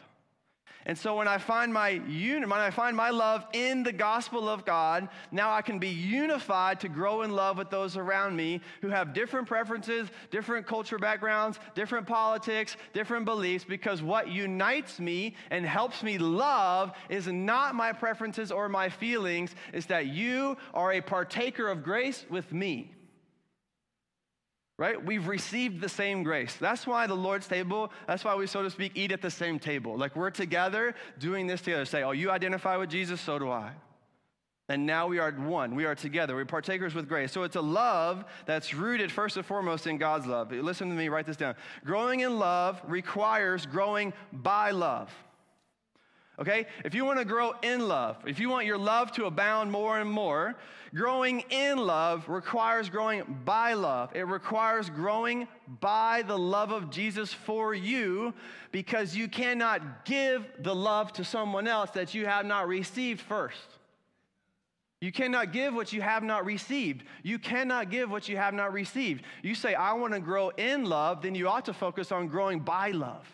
[0.85, 4.47] And so when I find my uni- when I find my love in the gospel
[4.47, 8.61] of God, now I can be unified to grow in love with those around me
[8.81, 15.35] who have different preferences, different culture backgrounds, different politics, different beliefs because what unites me
[15.51, 20.93] and helps me love is not my preferences or my feelings, is that you are
[20.93, 22.91] a partaker of grace with me
[24.79, 25.05] right?
[25.05, 26.55] We've received the same grace.
[26.55, 29.59] That's why the Lord's table, that's why we, so to speak, eat at the same
[29.59, 29.97] table.
[29.97, 31.83] Like we're together doing this together.
[31.83, 33.73] Say, oh, you identify with Jesus, so do I.
[34.69, 35.75] And now we are one.
[35.75, 36.33] We are together.
[36.33, 37.33] We're partakers with grace.
[37.33, 40.53] So it's a love that's rooted first and foremost in God's love.
[40.53, 41.55] Listen to me, write this down.
[41.83, 45.11] Growing in love requires growing by love
[46.39, 46.65] okay?
[46.83, 49.99] If you want to grow in love, if you want your love to abound more
[49.99, 50.55] and more,
[50.93, 54.15] growing in love requires growing by love.
[54.15, 55.47] It requires growing
[55.79, 58.33] by the love of Jesus for you
[58.71, 63.57] because you cannot give the love to someone else that you have not received first.
[65.01, 67.03] You cannot give what you have not received.
[67.23, 69.23] You cannot give what you have not received.
[69.41, 72.59] You say, I want to grow in love, then you ought to focus on growing
[72.59, 73.25] by love.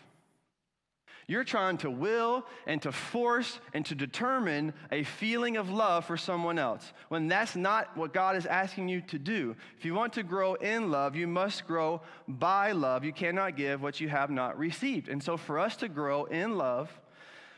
[1.28, 6.16] You're trying to will and to force and to determine a feeling of love for
[6.16, 9.56] someone else when that's not what God is asking you to do.
[9.76, 13.04] If you want to grow in love, you must grow by love.
[13.04, 15.08] You cannot give what you have not received.
[15.08, 16.96] And so, for us to grow in love,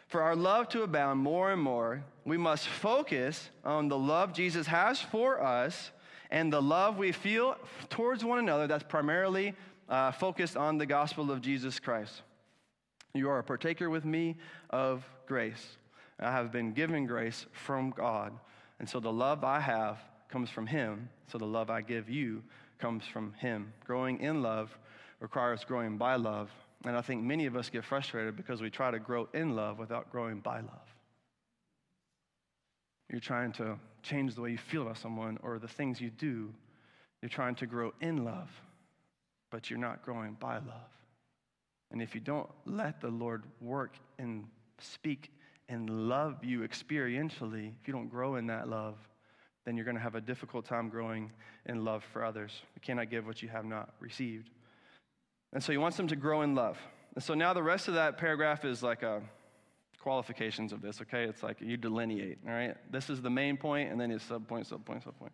[0.06, 4.66] for our love to abound more and more, we must focus on the love Jesus
[4.66, 5.90] has for us
[6.30, 7.56] and the love we feel
[7.90, 9.54] towards one another that's primarily
[9.90, 12.22] uh, focused on the gospel of Jesus Christ.
[13.14, 14.36] You are a partaker with me
[14.70, 15.76] of grace.
[16.20, 18.32] I have been given grace from God.
[18.78, 21.08] And so the love I have comes from Him.
[21.30, 22.42] So the love I give you
[22.78, 23.72] comes from Him.
[23.84, 24.76] Growing in love
[25.20, 26.50] requires growing by love.
[26.84, 29.78] And I think many of us get frustrated because we try to grow in love
[29.78, 30.94] without growing by love.
[33.10, 36.52] You're trying to change the way you feel about someone or the things you do.
[37.22, 38.50] You're trying to grow in love,
[39.50, 40.97] but you're not growing by love.
[41.90, 44.44] And if you don't let the Lord work and
[44.78, 45.32] speak
[45.68, 48.96] and love you experientially, if you don't grow in that love,
[49.64, 51.30] then you're going to have a difficult time growing
[51.66, 52.52] in love for others.
[52.74, 54.50] You cannot give what you have not received.
[55.52, 56.78] And so he wants them to grow in love.
[57.14, 59.22] And so now the rest of that paragraph is like a
[60.00, 61.24] qualifications of this, okay?
[61.24, 62.76] It's like you delineate, all right?
[62.90, 65.30] This is the main point, and then it's subpoint, subpoint, subpoint.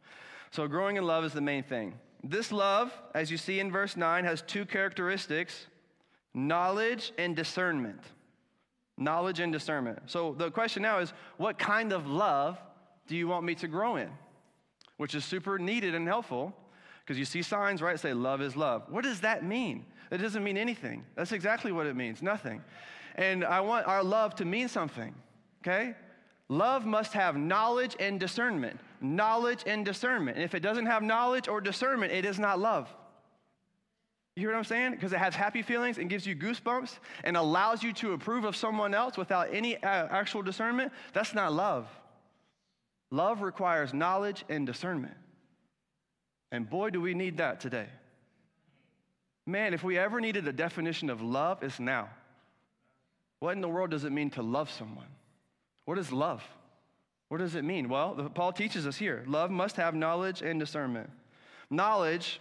[0.50, 1.94] So growing in love is the main thing.
[2.22, 5.66] This love, as you see in verse 9, has two characteristics
[6.34, 8.00] knowledge and discernment.
[8.96, 9.98] Knowledge and discernment.
[10.06, 12.58] So the question now is what kind of love
[13.06, 14.10] do you want me to grow in?
[14.96, 16.54] Which is super needed and helpful
[17.04, 17.98] because you see signs, right?
[17.98, 18.84] Say love is love.
[18.88, 19.84] What does that mean?
[20.10, 21.04] It doesn't mean anything.
[21.16, 22.62] That's exactly what it means nothing.
[23.16, 25.14] And I want our love to mean something,
[25.62, 25.94] okay?
[26.48, 28.78] Love must have knowledge and discernment.
[29.00, 30.36] Knowledge and discernment.
[30.36, 32.94] And if it doesn't have knowledge or discernment, it is not love.
[34.36, 34.92] You hear what I'm saying?
[34.92, 38.56] Because it has happy feelings and gives you goosebumps and allows you to approve of
[38.56, 40.92] someone else without any uh, actual discernment.
[41.12, 41.86] That's not love.
[43.12, 45.14] Love requires knowledge and discernment.
[46.50, 47.86] And boy, do we need that today.
[49.46, 52.08] Man, if we ever needed a definition of love, it's now.
[53.38, 55.06] What in the world does it mean to love someone?
[55.84, 56.42] What is love?
[57.28, 57.88] What does it mean?
[57.88, 61.10] Well, Paul teaches us here love must have knowledge and discernment.
[61.70, 62.40] Knowledge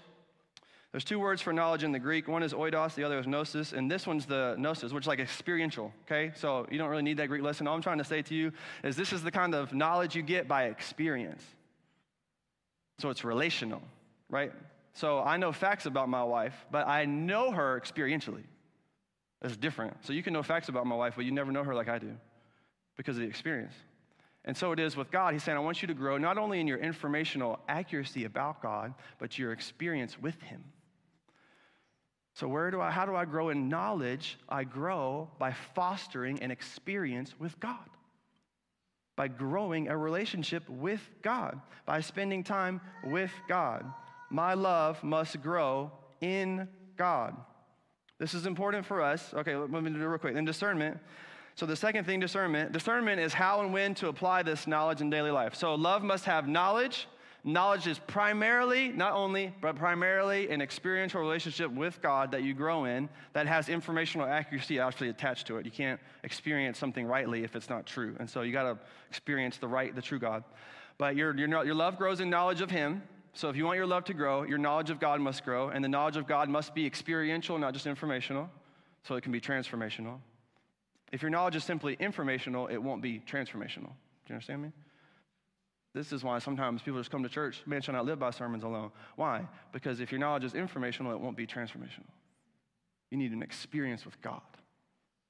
[0.93, 2.27] there's two words for knowledge in the Greek.
[2.27, 5.19] One is oidos, the other is gnosis, and this one's the gnosis, which is like
[5.19, 6.31] experiential, okay?
[6.35, 7.67] So you don't really need that Greek lesson.
[7.67, 8.51] All I'm trying to say to you
[8.83, 11.43] is this is the kind of knowledge you get by experience.
[12.99, 13.81] So it's relational,
[14.29, 14.53] right?
[14.93, 18.43] So I know facts about my wife, but I know her experientially.
[19.41, 19.97] It's different.
[20.05, 21.97] So you can know facts about my wife, but you never know her like I
[21.97, 22.11] do
[22.97, 23.73] because of the experience.
[24.45, 25.33] And so it is with God.
[25.33, 28.93] He's saying, I want you to grow not only in your informational accuracy about God,
[29.17, 30.63] but your experience with Him.
[32.35, 34.39] So, where do I, how do I grow in knowledge?
[34.49, 37.89] I grow by fostering an experience with God,
[39.15, 43.85] by growing a relationship with God, by spending time with God.
[44.31, 46.67] My love must grow in
[46.97, 47.35] God.
[48.17, 49.31] This is important for us.
[49.35, 50.33] Okay, let me do it real quick.
[50.33, 50.97] Then discernment.
[51.53, 52.71] So, the second thing, discernment.
[52.71, 55.53] Discernment is how and when to apply this knowledge in daily life.
[55.53, 57.07] So, love must have knowledge
[57.45, 62.85] Knowledge is primarily, not only, but primarily an experiential relationship with God that you grow
[62.85, 65.65] in that has informational accuracy actually attached to it.
[65.65, 68.15] You can't experience something rightly if it's not true.
[68.17, 68.79] And so you got to
[69.09, 70.45] experience the right, the true God.
[70.97, 73.03] But your, your, your love grows in knowledge of Him.
[73.33, 75.67] So if you want your love to grow, your knowledge of God must grow.
[75.67, 78.49] And the knowledge of God must be experiential, not just informational.
[79.03, 80.19] So it can be transformational.
[81.11, 83.89] If your knowledge is simply informational, it won't be transformational.
[83.89, 84.71] Do you understand me?
[85.93, 88.63] This is why sometimes people just come to church, man shall not live by sermons
[88.63, 88.91] alone.
[89.15, 89.47] Why?
[89.71, 92.09] Because if your knowledge is informational, it won't be transformational.
[93.11, 94.41] You need an experience with God.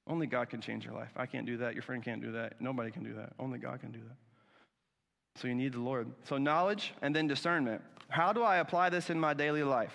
[0.06, 1.10] Only God can change your life.
[1.16, 1.74] I can't do that.
[1.74, 2.60] Your friend can't do that.
[2.60, 3.32] Nobody can do that.
[3.38, 5.40] Only God can do that.
[5.40, 6.08] So you need the Lord.
[6.24, 7.82] So knowledge and then discernment.
[8.08, 9.94] How do I apply this in my daily life?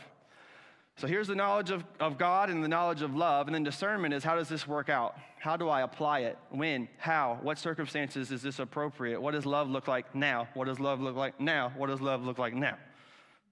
[0.99, 3.47] So here's the knowledge of, of God and the knowledge of love.
[3.47, 5.17] And then discernment is how does this work out?
[5.39, 6.37] How do I apply it?
[6.49, 6.89] When?
[6.97, 7.39] How?
[7.41, 9.21] What circumstances is this appropriate?
[9.21, 10.49] What does love look like now?
[10.55, 11.71] What does love look like now?
[11.77, 12.77] What does love look like now?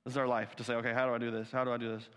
[0.03, 1.49] This is our life to say, okay, how do I do this?
[1.49, 2.09] How do I do this?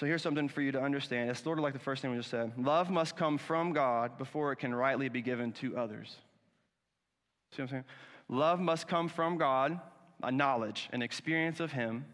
[0.00, 1.28] So here's something for you to understand.
[1.28, 2.52] It's sort of like the first thing we just said.
[2.56, 6.16] Love must come from God before it can rightly be given to others.
[7.54, 7.84] See what I'm saying?
[8.30, 9.78] Love must come from God,
[10.22, 12.06] a knowledge, an experience of Him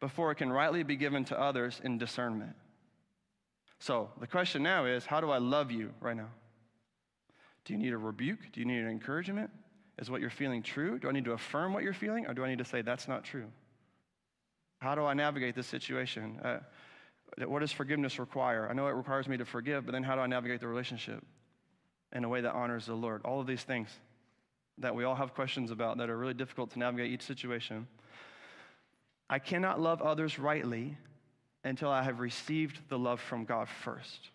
[0.00, 2.54] before it can rightly be given to others in discernment.
[3.78, 6.28] So the question now is how do I love you right now?
[7.64, 8.52] Do you need a rebuke?
[8.52, 9.50] Do you need an encouragement?
[9.98, 10.98] Is what you're feeling true?
[10.98, 13.08] Do I need to affirm what you're feeling, or do I need to say that's
[13.08, 13.46] not true?
[14.78, 16.38] How do I navigate this situation?
[16.44, 16.58] Uh,
[17.46, 18.68] what does forgiveness require?
[18.68, 21.24] I know it requires me to forgive, but then how do I navigate the relationship
[22.12, 23.22] in a way that honors the Lord?
[23.24, 23.88] All of these things
[24.78, 27.86] that we all have questions about that are really difficult to navigate each situation.
[29.28, 30.96] I cannot love others rightly
[31.64, 34.30] until I have received the love from God first.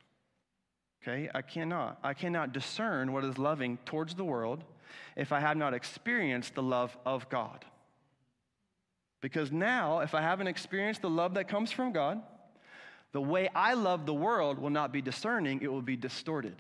[1.02, 1.30] Okay?
[1.34, 1.98] I cannot.
[2.04, 4.64] I cannot discern what is loving towards the world
[5.16, 7.66] if I have not experienced the love of God.
[9.22, 12.22] Because now, if I haven't experienced the love that comes from God,
[13.12, 16.56] the way I love the world will not be discerning, it will be distorted.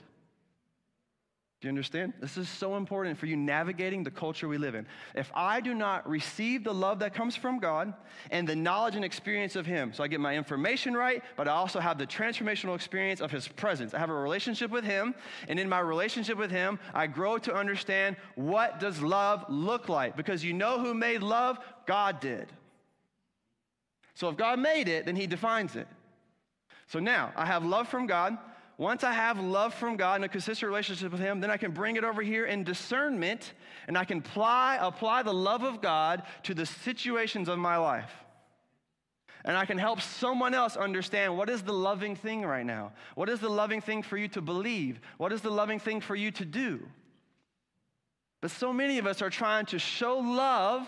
[1.62, 2.14] Do you understand?
[2.20, 4.88] This is so important for you navigating the culture we live in.
[5.14, 7.93] If I do not receive the love that comes from God
[8.32, 11.51] and the knowledge and experience of Him, so I get my information right, but I
[11.51, 13.93] also have the transformational experience of His presence.
[13.93, 15.14] I have a relationship with Him,
[15.47, 20.18] and in my relationship with Him, I grow to understand what does love look like.
[20.18, 21.59] Because you know who made love?
[21.86, 22.51] God did.
[24.16, 25.88] So if God made it, then He defines it.
[26.88, 28.36] So now I have love from God.
[28.78, 31.72] Once I have love from God and a consistent relationship with Him, then I can
[31.72, 33.53] bring it over here in discernment
[33.88, 38.11] and I can apply, apply the love of God to the situations of my life.
[39.43, 42.93] And I can help someone else understand what is the loving thing right now?
[43.15, 44.99] What is the loving thing for you to believe?
[45.17, 46.88] What is the loving thing for you to do?
[48.39, 50.88] But so many of us are trying to show love,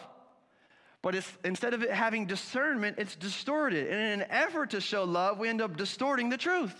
[1.01, 3.88] but it's, instead of it having discernment, it's distorted.
[3.88, 6.73] And in an effort to show love, we end up distorting the truth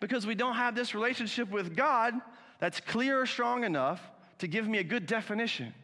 [0.00, 2.14] because we don't have this relationship with God
[2.58, 4.00] that's clear or strong enough
[4.38, 5.74] to give me a good definition.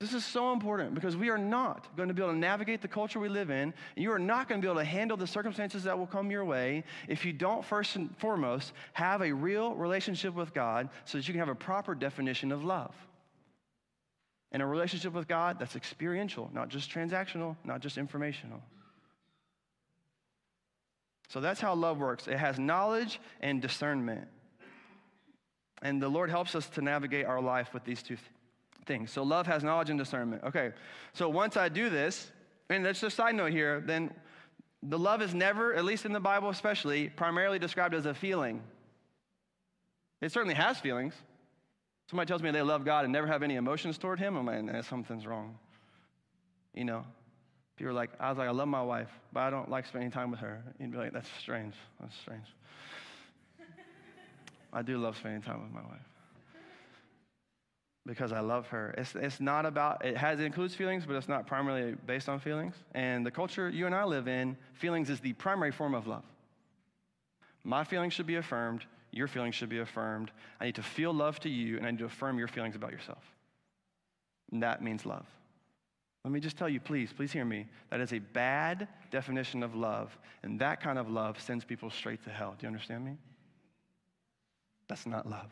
[0.00, 2.88] This is so important because we are not going to be able to navigate the
[2.88, 5.26] culture we live in, and you are not going to be able to handle the
[5.26, 9.74] circumstances that will come your way if you don't, first and foremost, have a real
[9.74, 12.94] relationship with God so that you can have a proper definition of love.
[14.52, 18.60] And a relationship with God that's experiential, not just transactional, not just informational.
[21.28, 24.28] So that's how love works it has knowledge and discernment.
[25.82, 28.28] And the Lord helps us to navigate our life with these two th-
[28.86, 29.10] things.
[29.10, 30.42] So love has knowledge and discernment.
[30.44, 30.72] Okay,
[31.12, 32.30] so once I do this,
[32.70, 34.10] and that's just a side note here, then
[34.82, 38.62] the love is never, at least in the Bible especially, primarily described as a feeling.
[40.20, 41.14] It certainly has feelings.
[42.08, 44.84] Somebody tells me they love God and never have any emotions toward Him, I'm like,
[44.84, 45.58] something's wrong.
[46.74, 47.04] You know,
[47.76, 50.10] People are like, I was like, I love my wife, but I don't like spending
[50.10, 50.62] time with her.
[50.78, 51.74] You'd be like, that's strange.
[52.00, 52.46] That's strange.
[54.72, 56.00] I do love spending time with my wife
[58.06, 58.94] because I love her.
[58.98, 62.38] It's, it's not about, it has, it includes feelings, but it's not primarily based on
[62.38, 62.74] feelings.
[62.94, 66.24] And the culture you and I live in, feelings is the primary form of love.
[67.64, 68.84] My feelings should be affirmed.
[69.10, 70.30] Your feelings should be affirmed.
[70.60, 72.92] I need to feel love to you, and I need to affirm your feelings about
[72.92, 73.22] yourself.
[74.52, 75.26] And that means love.
[76.24, 77.66] Let me just tell you, please, please hear me.
[77.90, 80.16] That is a bad definition of love.
[80.42, 82.54] And that kind of love sends people straight to hell.
[82.58, 83.18] Do you understand me?
[84.88, 85.50] That's not love.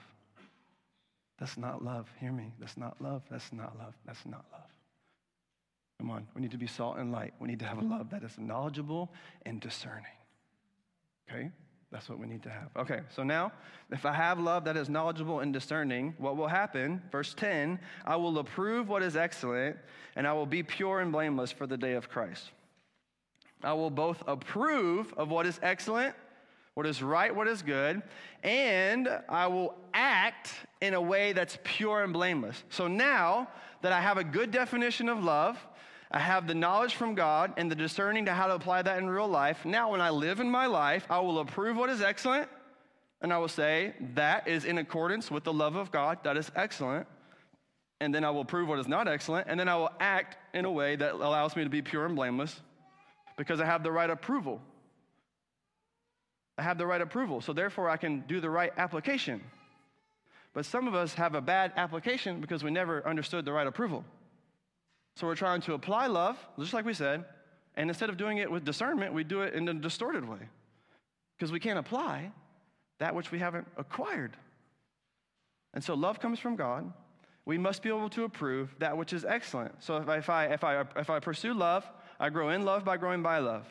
[1.38, 2.08] That's not love.
[2.20, 2.54] Hear me.
[2.58, 3.22] That's not love.
[3.30, 3.94] That's not love.
[4.06, 4.70] That's not love.
[5.98, 6.26] Come on.
[6.34, 7.34] We need to be salt and light.
[7.38, 9.12] We need to have a love that is knowledgeable
[9.44, 10.04] and discerning.
[11.30, 11.50] Okay?
[11.92, 12.70] That's what we need to have.
[12.74, 13.52] Okay, so now,
[13.90, 17.02] if I have love that is knowledgeable and discerning, what will happen?
[17.12, 19.76] Verse 10 I will approve what is excellent,
[20.16, 22.50] and I will be pure and blameless for the day of Christ.
[23.62, 26.14] I will both approve of what is excellent,
[26.74, 28.02] what is right, what is good,
[28.42, 32.64] and I will act in a way that's pure and blameless.
[32.70, 33.48] So now
[33.82, 35.58] that I have a good definition of love,
[36.14, 39.08] I have the knowledge from God and the discerning to how to apply that in
[39.08, 39.64] real life.
[39.64, 42.50] Now, when I live in my life, I will approve what is excellent,
[43.22, 46.52] and I will say that is in accordance with the love of God, that is
[46.54, 47.06] excellent.
[48.00, 50.66] And then I will prove what is not excellent, and then I will act in
[50.66, 52.60] a way that allows me to be pure and blameless
[53.38, 54.60] because I have the right approval.
[56.58, 59.40] I have the right approval, so therefore I can do the right application.
[60.52, 64.04] But some of us have a bad application because we never understood the right approval.
[65.16, 67.24] So we're trying to apply love, just like we said,
[67.76, 70.38] and instead of doing it with discernment, we do it in a distorted way.
[71.36, 72.30] Because we can't apply
[72.98, 74.36] that which we haven't acquired.
[75.74, 76.92] And so love comes from God.
[77.44, 79.82] We must be able to approve that which is excellent.
[79.82, 81.84] So if I, if I, if I, if I pursue love,
[82.20, 83.66] I grow in love by growing by love.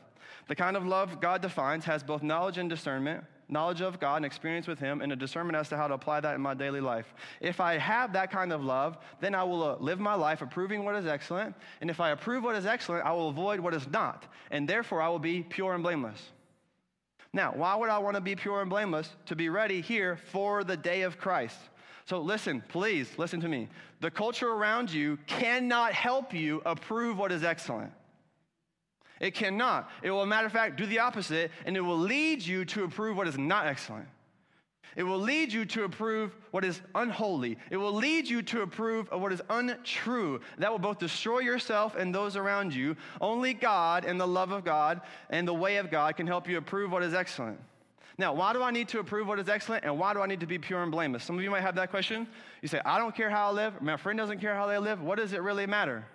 [0.47, 4.25] The kind of love God defines has both knowledge and discernment knowledge of God and
[4.25, 6.81] experience with Him, and a discernment as to how to apply that in my daily
[6.81, 7.13] life.
[7.39, 10.83] If I have that kind of love, then I will uh, live my life approving
[10.85, 11.55] what is excellent.
[11.81, 14.25] And if I approve what is excellent, I will avoid what is not.
[14.49, 16.21] And therefore, I will be pure and blameless.
[17.33, 19.09] Now, why would I want to be pure and blameless?
[19.27, 21.57] To be ready here for the day of Christ.
[22.05, 23.69] So listen, please listen to me.
[24.01, 27.93] The culture around you cannot help you approve what is excellent.
[29.21, 29.89] It cannot.
[30.01, 33.15] It will, matter of fact, do the opposite, and it will lead you to approve
[33.15, 34.07] what is not excellent.
[34.95, 37.57] It will lead you to approve what is unholy.
[37.69, 40.41] It will lead you to approve of what is untrue.
[40.57, 42.97] That will both destroy yourself and those around you.
[43.21, 46.57] Only God and the love of God and the way of God can help you
[46.57, 47.59] approve what is excellent.
[48.17, 50.41] Now, why do I need to approve what is excellent and why do I need
[50.41, 51.23] to be pure and blameless?
[51.23, 52.27] Some of you might have that question.
[52.61, 55.01] You say, I don't care how I live, my friend doesn't care how they live.
[55.01, 56.05] What does it really matter?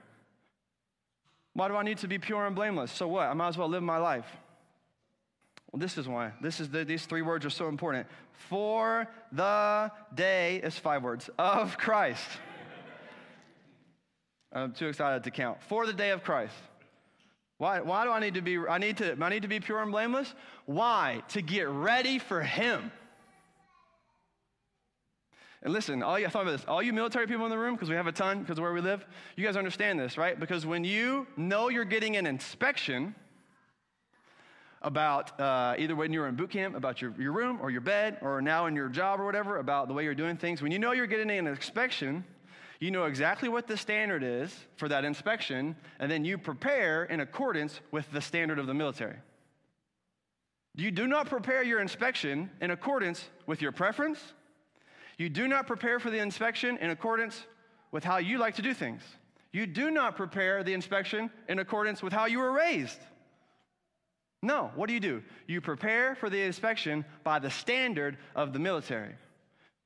[1.57, 2.93] Why do I need to be pure and blameless?
[2.93, 3.29] So what?
[3.29, 4.27] I might as well live my life.
[5.73, 6.33] Well, this is why.
[6.43, 8.07] This is the, these three words are so important.
[8.51, 12.27] For the day is five words of Christ.
[14.53, 15.63] I'm too excited to count.
[15.63, 16.53] For the day of Christ.
[17.57, 19.81] Why, why do I need to be I need to I need to be pure
[19.81, 20.35] and blameless?
[20.67, 21.23] Why?
[21.29, 22.93] To get ready for him.
[25.67, 26.65] And listen, all you, I thought about this.
[26.69, 28.73] All you military people in the room, because we have a ton, because of where
[28.73, 29.05] we live,
[29.35, 30.39] you guys understand this, right?
[30.39, 33.17] Because when you know you're getting an inspection
[34.81, 37.81] about uh, either when you were in boot camp, about your, your room or your
[37.81, 40.71] bed, or now in your job or whatever, about the way you're doing things, when
[40.71, 42.23] you know you're getting an inspection,
[42.79, 47.19] you know exactly what the standard is for that inspection, and then you prepare in
[47.19, 49.17] accordance with the standard of the military.
[50.77, 54.21] You do not prepare your inspection in accordance with your preference
[55.19, 57.45] you do not prepare for the inspection in accordance
[57.91, 59.03] with how you like to do things.
[59.53, 63.01] You do not prepare the inspection in accordance with how you were raised.
[64.43, 65.23] No, what do you do?
[65.47, 69.15] You prepare for the inspection by the standard of the military.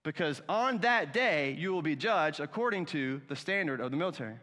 [0.02, 4.36] Because on that day, you will be judged according to the standard of the military,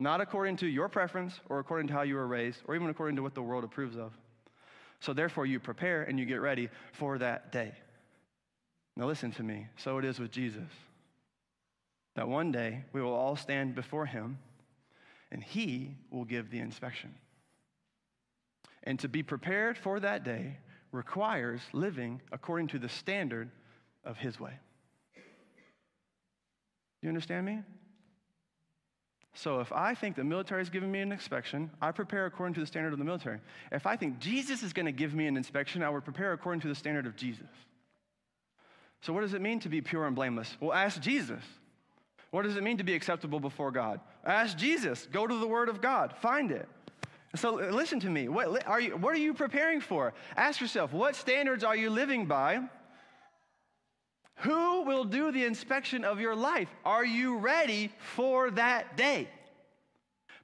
[0.00, 3.16] not according to your preference or according to how you were raised or even according
[3.16, 4.12] to what the world approves of.
[5.00, 7.72] So, therefore, you prepare and you get ready for that day.
[8.96, 9.66] Now, listen to me.
[9.76, 10.70] So it is with Jesus.
[12.14, 14.38] That one day we will all stand before him
[15.32, 17.14] and he will give the inspection.
[18.84, 20.58] And to be prepared for that day
[20.92, 23.50] requires living according to the standard
[24.04, 24.52] of his way.
[25.14, 25.20] Do
[27.02, 27.60] you understand me?
[29.34, 32.60] So if I think the military is giving me an inspection, I prepare according to
[32.60, 33.40] the standard of the military.
[33.72, 36.60] If I think Jesus is going to give me an inspection, I would prepare according
[36.60, 37.48] to the standard of Jesus.
[39.04, 40.56] So, what does it mean to be pure and blameless?
[40.60, 41.42] Well, ask Jesus.
[42.30, 44.00] What does it mean to be acceptable before God?
[44.24, 45.06] Ask Jesus.
[45.12, 46.14] Go to the Word of God.
[46.22, 46.66] Find it.
[47.36, 48.28] So, uh, listen to me.
[48.28, 50.14] What are you, what are you preparing for?
[50.38, 52.62] Ask yourself, what standards are you living by?
[54.36, 56.70] Who will do the inspection of your life?
[56.82, 59.28] Are you ready for that day?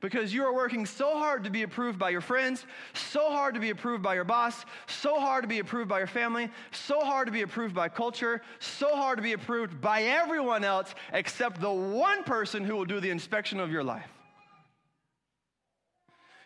[0.01, 3.61] Because you are working so hard to be approved by your friends, so hard to
[3.61, 7.27] be approved by your boss, so hard to be approved by your family, so hard
[7.27, 11.73] to be approved by culture, so hard to be approved by everyone else except the
[11.73, 14.09] one person who will do the inspection of your life.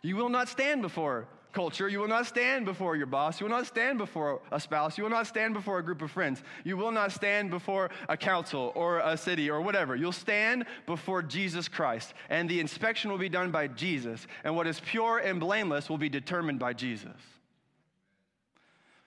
[0.02, 1.88] You will not stand before culture.
[1.88, 3.40] You will not stand before your boss.
[3.40, 4.98] You will not stand before a spouse.
[4.98, 6.42] You will not stand before a group of friends.
[6.64, 9.96] You will not stand before a council or a city or whatever.
[9.96, 14.66] You'll stand before Jesus Christ, and the inspection will be done by Jesus, and what
[14.66, 17.16] is pure and blameless will be determined by Jesus.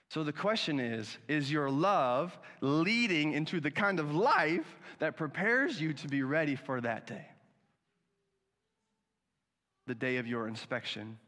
[0.08, 4.66] So the question is Is your love leading into the kind of life
[4.98, 7.26] that prepares you to be ready for that day?
[9.86, 11.18] The day of your inspection.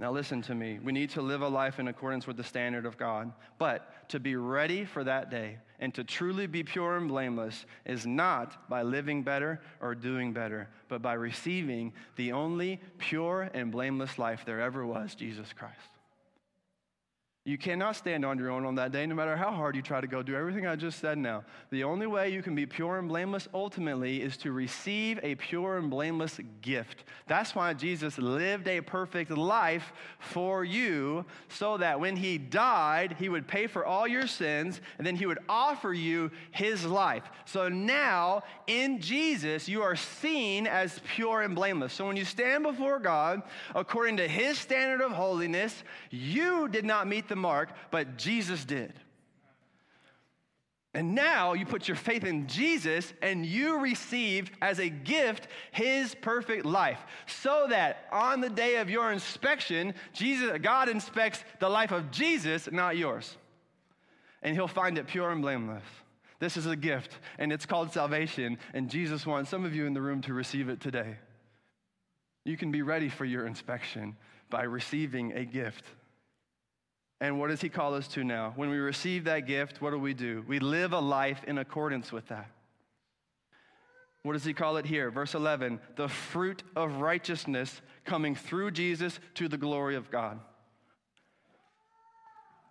[0.00, 0.78] Now, listen to me.
[0.82, 3.34] We need to live a life in accordance with the standard of God.
[3.58, 8.06] But to be ready for that day and to truly be pure and blameless is
[8.06, 14.18] not by living better or doing better, but by receiving the only pure and blameless
[14.18, 15.89] life there ever was Jesus Christ.
[17.50, 20.00] You cannot stand on your own on that day, no matter how hard you try
[20.00, 21.42] to go do everything I just said now.
[21.70, 25.76] The only way you can be pure and blameless ultimately is to receive a pure
[25.76, 27.02] and blameless gift.
[27.26, 33.28] That's why Jesus lived a perfect life for you, so that when he died, he
[33.28, 37.24] would pay for all your sins, and then he would offer you his life.
[37.46, 41.94] So now, in Jesus, you are seen as pure and blameless.
[41.94, 43.42] So when you stand before God,
[43.74, 48.92] according to his standard of holiness, you did not meet the mark, but Jesus did.
[50.92, 56.16] And now you put your faith in Jesus and you receive as a gift his
[56.16, 56.98] perfect life.
[57.26, 62.68] So that on the day of your inspection, Jesus, God inspects the life of Jesus,
[62.72, 63.36] not yours.
[64.42, 65.84] And he'll find it pure and blameless.
[66.40, 68.58] This is a gift, and it's called salvation.
[68.72, 71.16] And Jesus wants some of you in the room to receive it today.
[72.44, 74.16] You can be ready for your inspection
[74.48, 75.84] by receiving a gift.
[77.20, 78.52] And what does he call us to now?
[78.56, 80.44] When we receive that gift, what do we do?
[80.48, 82.50] We live a life in accordance with that.
[84.22, 85.10] What does he call it here?
[85.10, 90.40] Verse 11 the fruit of righteousness coming through Jesus to the glory of God.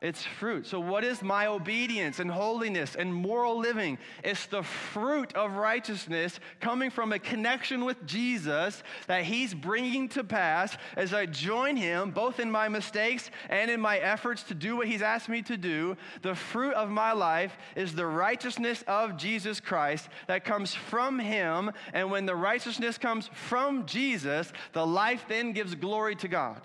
[0.02, 0.66] It's fruit.
[0.66, 3.98] So, what is my obedience and holiness and moral living?
[4.24, 10.24] It's the fruit of righteousness coming from a connection with Jesus that He's bringing to
[10.24, 14.78] pass as I join Him both in my mistakes and in my efforts to do
[14.78, 15.98] what He's asked me to do.
[16.22, 21.72] The fruit of my life is the righteousness of Jesus Christ that comes from Him.
[21.92, 26.62] And when the righteousness comes from Jesus, the life then gives glory to God.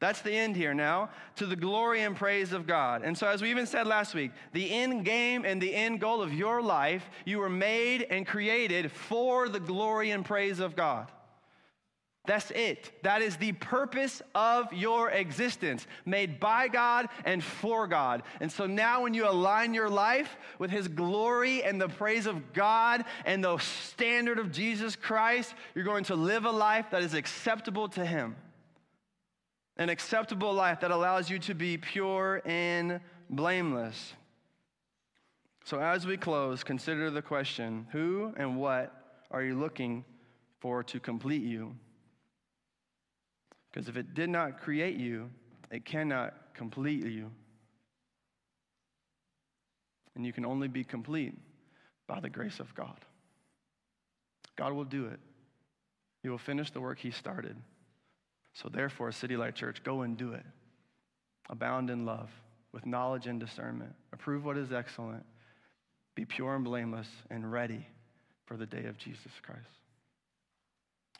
[0.00, 3.02] That's the end here now, to the glory and praise of God.
[3.04, 6.22] And so, as we even said last week, the end game and the end goal
[6.22, 11.12] of your life, you were made and created for the glory and praise of God.
[12.24, 13.02] That's it.
[13.02, 18.22] That is the purpose of your existence, made by God and for God.
[18.40, 22.54] And so now, when you align your life with His glory and the praise of
[22.54, 27.12] God and the standard of Jesus Christ, you're going to live a life that is
[27.12, 28.34] acceptable to Him
[29.80, 33.00] an acceptable life that allows you to be pure and
[33.30, 34.12] blameless.
[35.64, 40.04] So, as we close, consider the question who and what are you looking
[40.60, 41.74] for to complete you?
[43.72, 45.30] Because if it did not create you,
[45.70, 47.30] it cannot complete you.
[50.14, 51.34] And you can only be complete
[52.06, 52.98] by the grace of God.
[54.56, 55.20] God will do it,
[56.22, 57.56] He will finish the work He started.
[58.52, 60.44] So, therefore, City Light Church, go and do it.
[61.48, 62.30] Abound in love
[62.72, 63.94] with knowledge and discernment.
[64.12, 65.24] Approve what is excellent.
[66.14, 67.86] Be pure and blameless and ready
[68.46, 69.60] for the day of Jesus Christ.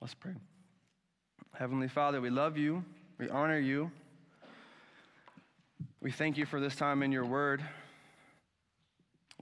[0.00, 0.34] Let's pray.
[1.54, 2.84] Heavenly Father, we love you.
[3.18, 3.90] We honor you.
[6.00, 7.62] We thank you for this time in your word.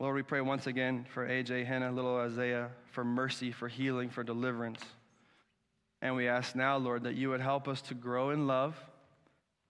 [0.01, 4.22] Lord, we pray once again for AJ, Hannah, little Isaiah, for mercy, for healing, for
[4.22, 4.80] deliverance.
[6.01, 8.76] And we ask now, Lord, that you would help us to grow in love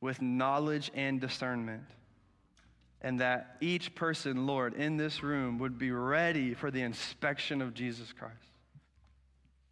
[0.01, 1.85] with knowledge and discernment.
[3.01, 7.72] And that each person, Lord, in this room would be ready for the inspection of
[7.72, 8.35] Jesus Christ.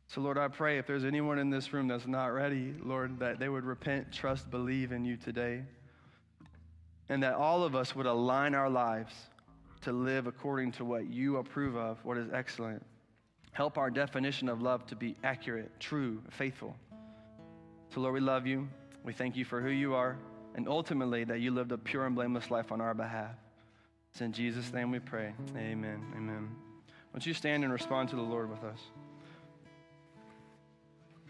[0.09, 3.41] So, Lord, I pray if there's anyone in this room that's not ready, Lord, that
[3.41, 5.63] they would repent, trust, believe in you today.
[7.09, 9.13] And that all of us would align our lives
[9.83, 12.85] to live according to what you approve of, what is excellent.
[13.57, 16.77] Help our definition of love to be accurate, true, faithful.
[17.89, 18.69] So, Lord, we love you.
[19.03, 20.19] We thank you for who you are,
[20.57, 23.35] and ultimately that you lived a pure and blameless life on our behalf.
[24.13, 25.33] It's in Jesus' name we pray.
[25.57, 26.05] Amen.
[26.15, 26.51] Amen.
[27.15, 28.79] Won't you stand and respond to the Lord with us?